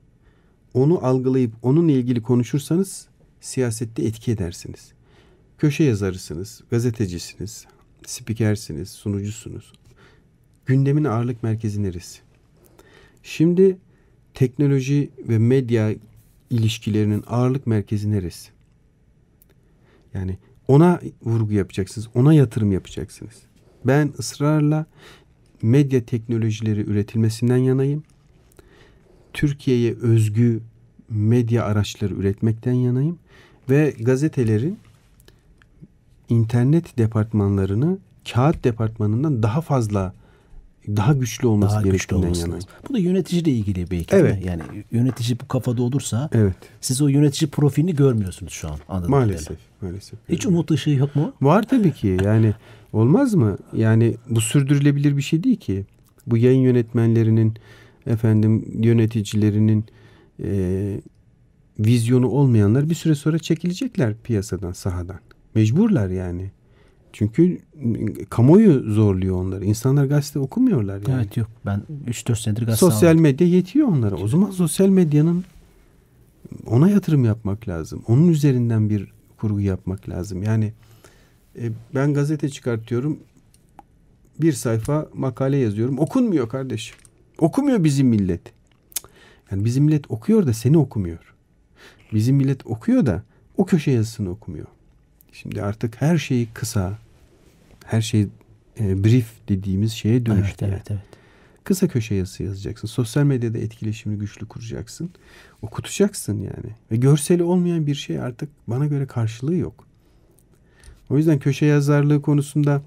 Onu 0.75 1.07
algılayıp 1.07 1.53
onunla 1.63 1.93
ilgili 1.93 2.23
konuşursanız 2.23 3.09
siyasette 3.41 4.05
etki 4.05 4.33
edersiniz. 4.33 4.93
Köşe 5.59 5.85
yazarısınız, 5.85 6.63
gazetecisiniz, 6.71 7.67
spikersiniz, 8.07 8.91
sunucusunuz. 8.91 9.73
Gündemin 10.67 11.05
ağırlık 11.05 11.43
merkezi 11.43 11.83
neresi? 11.83 12.21
Şimdi 13.23 13.79
teknoloji 14.35 15.11
ve 15.29 15.39
medya 15.39 15.95
ilişkilerinin 16.51 17.25
ağırlık 17.27 17.67
merkezi 17.67 18.11
neresi? 18.11 18.51
Yani 20.15 20.39
ona 20.69 21.01
vurgu 21.23 21.53
yapacaksınız, 21.53 22.09
ona 22.15 22.35
yatırım 22.35 22.73
yapacaksınız. 22.73 23.35
Ben 23.85 24.13
ısrarla 24.19 24.87
medya 25.63 26.05
teknolojileri 26.05 26.81
üretilmesinden 26.81 27.57
yanayım. 27.57 28.03
Türkiye'ye 29.33 29.95
özgü 29.95 30.61
medya 31.11 31.65
araçları 31.65 32.15
üretmekten 32.15 32.73
yanayım 32.73 33.19
ve 33.71 33.95
gazetelerin 34.01 34.79
internet 36.29 36.99
departmanlarını 36.99 37.99
kağıt 38.33 38.65
departmanından 38.65 39.43
daha 39.43 39.61
fazla 39.61 40.13
daha 40.89 41.13
güçlü 41.13 41.47
olması 41.47 41.75
Daha 41.75 41.83
güçlü 41.83 42.17
olması 42.17 42.41
yanayım. 42.41 42.57
lazım. 42.57 42.71
Bu 42.89 42.95
da 42.95 42.99
yöneticiyle 42.99 43.51
ilgili 43.51 43.91
belki. 43.91 44.17
Evet. 44.17 44.45
Yani 44.47 44.63
yönetici 44.91 45.41
bu 45.41 45.49
kafada 45.49 45.83
olursa 45.83 46.29
Evet. 46.33 46.55
siz 46.81 47.03
o 47.03 47.09
yönetici 47.09 47.51
profilini 47.51 47.95
görmüyorsunuz 47.97 48.53
şu 48.53 48.69
an. 48.69 48.79
Maalesef. 49.09 49.47
kadarıyla. 49.49 49.67
Maalesef. 49.81 50.19
Hiç 50.29 50.47
umut 50.47 50.71
ışığı 50.71 50.91
yok 50.91 51.17
mu? 51.17 51.33
Var 51.43 51.63
tabii 51.63 51.93
ki. 51.93 52.17
Yani 52.25 52.55
olmaz 52.93 53.35
mı? 53.35 53.59
Yani 53.73 54.17
bu 54.31 54.41
sürdürülebilir 54.41 55.17
bir 55.17 55.23
şey 55.23 55.45
değil 55.45 55.57
ki. 55.57 55.85
Bu 56.27 56.37
yayın 56.37 56.61
yönetmenlerinin 56.61 57.55
efendim 58.07 58.65
yöneticilerinin 58.83 59.85
e, 60.45 61.01
vizyonu 61.79 62.29
olmayanlar 62.29 62.91
bir 62.91 62.95
süre 62.95 63.15
sonra 63.15 63.39
çekilecekler 63.39 64.15
piyasadan, 64.25 64.73
sahadan. 64.73 65.21
Mecburlar 65.55 66.09
yani. 66.09 66.51
Çünkü 67.13 67.59
m, 67.75 68.15
kamuoyu 68.31 68.93
zorluyor 68.93 69.37
onları. 69.37 69.65
İnsanlar 69.65 70.05
gazete 70.05 70.39
okumuyorlar 70.39 71.03
yani. 71.09 71.23
Evet 71.23 71.37
yok. 71.37 71.49
Ben 71.67 71.83
3-4 72.09 72.43
senedir 72.43 72.67
gazete 72.67 72.77
Sosyal 72.87 73.09
almadım. 73.11 73.23
medya 73.23 73.47
yetiyor 73.47 73.89
onlara. 73.89 74.17
O 74.17 74.29
zaman 74.29 74.51
sosyal 74.51 74.89
medyanın 74.89 75.45
ona 76.67 76.91
yatırım 76.91 77.25
yapmak 77.25 77.69
lazım. 77.69 78.03
Onun 78.09 78.29
üzerinden 78.29 78.91
bir 78.91 79.13
kurgu 79.37 79.61
yapmak 79.61 80.09
lazım. 80.09 80.43
Yani 80.43 80.73
e, 81.59 81.71
ben 81.95 82.15
gazete 82.15 82.49
çıkartıyorum. 82.49 83.19
Bir 84.41 84.53
sayfa 84.53 85.09
makale 85.15 85.57
yazıyorum. 85.57 85.99
Okunmuyor 85.99 86.49
kardeşim. 86.49 86.97
Okumuyor 87.43 87.85
bizim 87.85 88.09
millet. 88.09 88.41
Yani 89.51 89.65
bizim 89.65 89.85
millet 89.85 90.11
okuyor 90.11 90.47
da 90.47 90.53
seni 90.53 90.79
okumuyor. 90.79 91.35
Bizim 92.13 92.37
millet 92.37 92.67
okuyor 92.67 93.07
da 93.07 93.23
o 93.57 93.67
köşe 93.67 93.91
yazısını 93.91 94.31
okumuyor. 94.31 94.67
Şimdi 95.33 95.63
artık 95.63 96.01
her 96.03 96.19
şeyi 96.19 96.49
kısa, 96.55 96.99
her 97.85 98.01
şey 98.03 98.29
e, 98.81 99.05
brief 99.05 99.27
dediğimiz 99.49 99.93
şeye 99.93 100.17
Evet 100.17 100.27
dönüştü. 100.27 100.65
yani. 100.65 100.75
evet 100.75 100.91
evet. 100.91 101.01
Kısa 101.65 101.89
köşe 101.89 102.15
yazısı 102.15 102.43
yazacaksın. 102.43 102.89
Sosyal 102.89 103.25
medyada 103.25 103.59
etkileşimini 103.59 104.19
güçlü 104.19 104.47
kuracaksın. 104.47 105.11
Okutacaksın 105.63 106.39
yani. 106.39 106.75
Ve 106.91 106.97
görseli 106.97 107.43
olmayan 107.43 107.87
bir 107.87 107.95
şey 107.95 108.21
artık 108.21 108.49
bana 108.67 108.87
göre 108.87 109.07
karşılığı 109.07 109.55
yok. 109.55 109.87
O 111.11 111.17
yüzden 111.17 111.39
köşe 111.39 111.67
yazarlığı 111.67 112.23
konusunda 112.23 112.83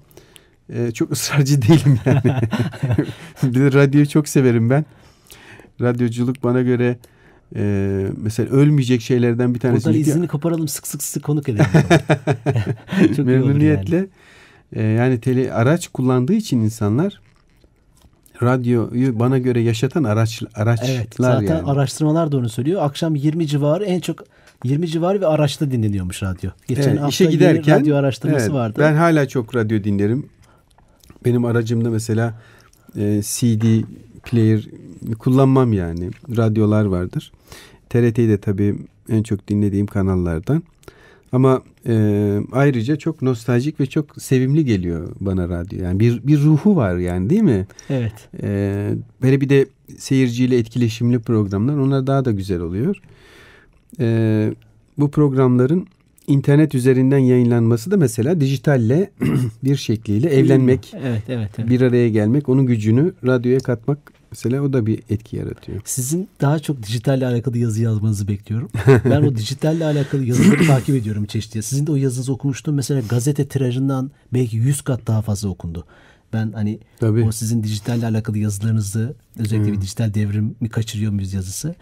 e, 0.72 0.90
çok 0.90 1.12
ısrarcı 1.12 1.62
değilim 1.68 1.98
yani. 2.06 2.20
bir 3.42 3.60
de 3.60 3.72
radyoyu 3.72 4.08
çok 4.08 4.28
severim 4.28 4.70
ben. 4.70 4.84
Radyoculuk 5.80 6.44
bana 6.44 6.62
göre 6.62 6.98
e, 7.56 8.06
mesela 8.16 8.50
ölmeyecek 8.50 9.00
şeylerden 9.00 9.54
bir 9.54 9.60
tanesi. 9.60 9.84
Buradan 9.84 10.00
izini 10.00 10.28
koparalım 10.28 10.68
sık 10.68 10.86
sık 10.86 11.02
sık 11.02 11.24
konuk 11.24 11.48
edelim. 11.48 11.66
çok 13.16 13.26
Memnuniyetle. 13.26 13.96
Yani. 13.96 14.08
E, 14.72 14.82
yani 14.82 15.20
tele, 15.20 15.52
araç 15.52 15.88
kullandığı 15.88 16.32
için 16.32 16.60
insanlar 16.60 17.20
radyoyu 18.42 19.18
bana 19.18 19.38
göre 19.38 19.60
yaşatan 19.60 20.04
araç 20.04 20.42
araçlar 20.54 20.88
evet, 20.88 21.14
zaten 21.18 21.56
yani. 21.56 21.70
araştırmalar 21.70 22.32
da 22.32 22.36
onu 22.36 22.48
söylüyor. 22.48 22.82
Akşam 22.82 23.14
20 23.14 23.46
civarı 23.46 23.84
en 23.84 24.00
çok 24.00 24.24
20 24.64 24.88
civarı 24.88 25.20
ve 25.20 25.26
araçta 25.26 25.70
dinleniyormuş 25.70 26.22
radyo. 26.22 26.50
Geçen 26.68 26.82
evet, 26.82 27.00
hafta 27.00 27.08
işe 27.08 27.24
giderken 27.24 27.80
radyo 27.80 27.96
araştırması 27.96 28.44
evet, 28.44 28.54
vardı. 28.54 28.78
Ben 28.78 28.94
hala 28.94 29.28
çok 29.28 29.56
radyo 29.56 29.84
dinlerim. 29.84 30.28
Benim 31.26 31.44
aracımda 31.44 31.90
mesela 31.90 32.40
e, 32.96 33.20
CD 33.22 33.84
player 34.24 34.64
kullanmam 35.18 35.72
yani. 35.72 36.10
Radyolar 36.36 36.84
vardır. 36.84 37.32
TRT'yi 37.90 38.28
de 38.28 38.38
tabii 38.38 38.76
en 39.08 39.22
çok 39.22 39.48
dinlediğim 39.48 39.86
kanallardan. 39.86 40.62
Ama 41.32 41.62
e, 41.86 42.38
ayrıca 42.52 42.96
çok 42.96 43.22
nostaljik 43.22 43.80
ve 43.80 43.86
çok 43.86 44.22
sevimli 44.22 44.64
geliyor 44.64 45.08
bana 45.20 45.48
radyo. 45.48 45.84
Yani 45.84 46.00
bir 46.00 46.26
bir 46.26 46.40
ruhu 46.40 46.76
var 46.76 46.96
yani 46.96 47.30
değil 47.30 47.42
mi? 47.42 47.66
Evet. 47.90 48.28
E, 48.42 48.90
böyle 49.22 49.40
bir 49.40 49.48
de 49.48 49.66
seyirciyle 49.98 50.58
etkileşimli 50.58 51.18
programlar 51.18 51.76
onlar 51.76 52.06
daha 52.06 52.24
da 52.24 52.30
güzel 52.30 52.60
oluyor. 52.60 52.96
E, 54.00 54.54
bu 54.98 55.10
programların 55.10 55.86
internet 56.26 56.74
üzerinden 56.74 57.18
yayınlanması 57.18 57.90
da 57.90 57.96
mesela 57.96 58.40
dijitalle 58.40 59.10
bir 59.64 59.76
şekliyle 59.76 60.28
evlenmek, 60.28 60.92
evet, 61.00 61.22
evet, 61.28 61.50
evet. 61.58 61.70
bir 61.70 61.80
araya 61.80 62.08
gelmek, 62.08 62.48
onun 62.48 62.66
gücünü 62.66 63.12
radyoya 63.26 63.60
katmak 63.60 63.98
mesela 64.30 64.62
o 64.62 64.72
da 64.72 64.86
bir 64.86 65.02
etki 65.10 65.36
yaratıyor. 65.36 65.80
Sizin 65.84 66.28
daha 66.40 66.58
çok 66.58 66.82
dijitalle 66.82 67.26
alakalı 67.26 67.58
yazı 67.58 67.82
yazmanızı 67.82 68.28
bekliyorum. 68.28 68.70
ben 69.04 69.22
o 69.22 69.36
dijitalle 69.36 69.84
alakalı 69.84 70.24
yazıları 70.24 70.66
takip 70.66 70.94
ediyorum 70.94 71.24
çeşitli. 71.24 71.62
Sizin 71.62 71.86
de 71.86 71.92
o 71.92 71.96
yazınızı 71.96 72.32
okumuştum. 72.32 72.74
Mesela 72.74 73.00
gazete 73.08 73.48
tirajından 73.48 74.10
belki 74.34 74.56
100 74.56 74.82
kat 74.82 75.06
daha 75.06 75.22
fazla 75.22 75.48
okundu. 75.48 75.84
Ben 76.32 76.52
hani 76.52 76.78
Tabii. 77.00 77.24
o 77.24 77.32
sizin 77.32 77.62
dijitalle 77.62 78.06
alakalı 78.06 78.38
yazılarınızı 78.38 79.14
özellikle 79.38 79.66
hmm. 79.66 79.76
bir 79.76 79.80
dijital 79.80 80.14
devrimi 80.14 80.68
kaçırıyor 80.68 81.12
muyuz 81.12 81.32
yazısı. 81.32 81.74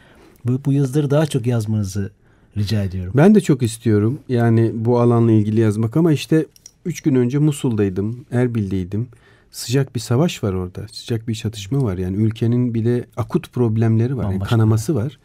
Bu, 0.45 0.61
bu 0.65 0.73
yazıları 0.73 1.11
daha 1.11 1.27
çok 1.27 1.47
yazmanızı 1.47 2.11
rica 2.57 2.83
ediyorum. 2.83 3.13
Ben 3.17 3.35
de 3.35 3.41
çok 3.41 3.63
istiyorum 3.63 4.19
yani 4.29 4.71
bu 4.75 5.01
alanla 5.01 5.33
ilgili 5.33 5.61
yazmak 5.61 5.97
ama 5.97 6.13
işte 6.13 6.47
üç 6.85 7.01
gün 7.01 7.15
önce 7.15 7.39
Musul'daydım, 7.39 8.25
Erbil'deydim. 8.31 9.09
Sıcak 9.51 9.95
bir 9.95 10.01
savaş 10.01 10.45
var 10.45 10.53
orada. 10.53 10.87
Sıcak 10.93 11.29
bir 11.29 11.35
çatışma 11.35 11.83
var. 11.83 11.99
Yani 11.99 12.17
ülkenin 12.17 12.75
bir 12.75 12.85
de 12.85 13.05
akut 13.17 13.53
problemleri 13.53 14.17
var. 14.17 14.33
Yani 14.33 14.43
kanaması 14.43 14.95
var. 14.95 15.19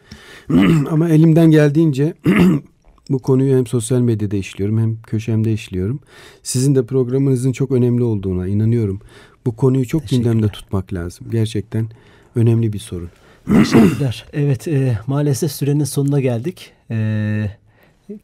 ama 0.90 1.08
elimden 1.08 1.50
geldiğince 1.50 2.14
bu 3.10 3.18
konuyu 3.18 3.56
hem 3.56 3.66
sosyal 3.66 4.00
medyada 4.00 4.36
işliyorum 4.36 4.78
hem 4.78 5.02
köşemde 5.02 5.52
işliyorum. 5.52 6.00
Sizin 6.42 6.74
de 6.74 6.86
programınızın 6.86 7.52
çok 7.52 7.70
önemli 7.70 8.02
olduğuna 8.02 8.46
inanıyorum. 8.46 9.00
Bu 9.46 9.56
konuyu 9.56 9.86
çok 9.86 10.08
gündemde 10.08 10.48
tutmak 10.48 10.92
lazım. 10.92 11.26
Gerçekten 11.30 11.88
önemli 12.34 12.72
bir 12.72 12.78
sorun. 12.78 13.10
Teşekkürler. 13.46 14.26
Evet 14.32 14.68
e, 14.68 14.98
maalesef 15.06 15.52
sürenin 15.52 15.84
sonuna 15.84 16.20
geldik. 16.20 16.72
E, 16.90 17.50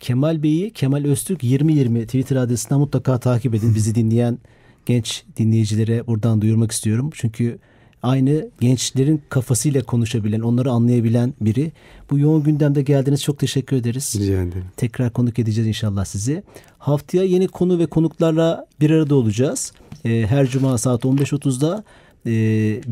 Kemal 0.00 0.42
Bey'i 0.42 0.70
Kemal 0.70 1.04
Öztürk 1.04 1.44
2020 1.44 2.06
Twitter 2.06 2.36
adresinden 2.36 2.78
mutlaka 2.78 3.18
takip 3.18 3.54
edin. 3.54 3.74
Bizi 3.74 3.94
dinleyen 3.94 4.38
genç 4.86 5.24
dinleyicilere 5.36 6.06
buradan 6.06 6.40
duyurmak 6.40 6.72
istiyorum. 6.72 7.10
Çünkü 7.14 7.58
aynı 8.02 8.48
gençlerin 8.60 9.22
kafasıyla 9.28 9.82
konuşabilen, 9.82 10.40
onları 10.40 10.70
anlayabilen 10.70 11.34
biri. 11.40 11.72
Bu 12.10 12.18
yoğun 12.18 12.42
gündemde 12.42 12.82
geldiniz. 12.82 13.22
Çok 13.22 13.38
teşekkür 13.38 13.76
ederiz. 13.76 14.16
Rica 14.18 14.32
ederim. 14.42 14.64
Tekrar 14.76 15.12
konuk 15.12 15.38
edeceğiz 15.38 15.68
inşallah 15.68 16.04
sizi. 16.04 16.42
Haftaya 16.78 17.24
yeni 17.24 17.48
konu 17.48 17.78
ve 17.78 17.86
konuklarla 17.86 18.66
bir 18.80 18.90
arada 18.90 19.14
olacağız. 19.14 19.72
Ee, 20.04 20.26
her 20.28 20.46
cuma 20.46 20.78
saat 20.78 21.04
15.30'da 21.04 21.84
e, 22.26 22.32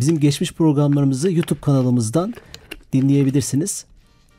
bizim 0.00 0.20
geçmiş 0.20 0.52
programlarımızı 0.52 1.32
YouTube 1.32 1.60
kanalımızdan 1.60 2.34
dinleyebilirsiniz. 2.92 3.84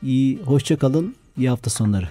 İyi, 0.02 0.38
hoşça 0.38 0.76
kalın. 0.76 1.14
İyi 1.36 1.48
hafta 1.48 1.70
sonları. 1.70 2.08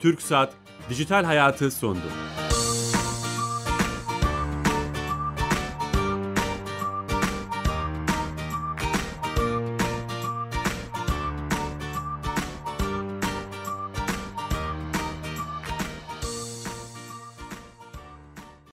Türk 0.00 0.22
Saat 0.22 0.52
Dijital 0.90 1.24
Hayatı 1.24 1.70
sondu. 1.70 2.00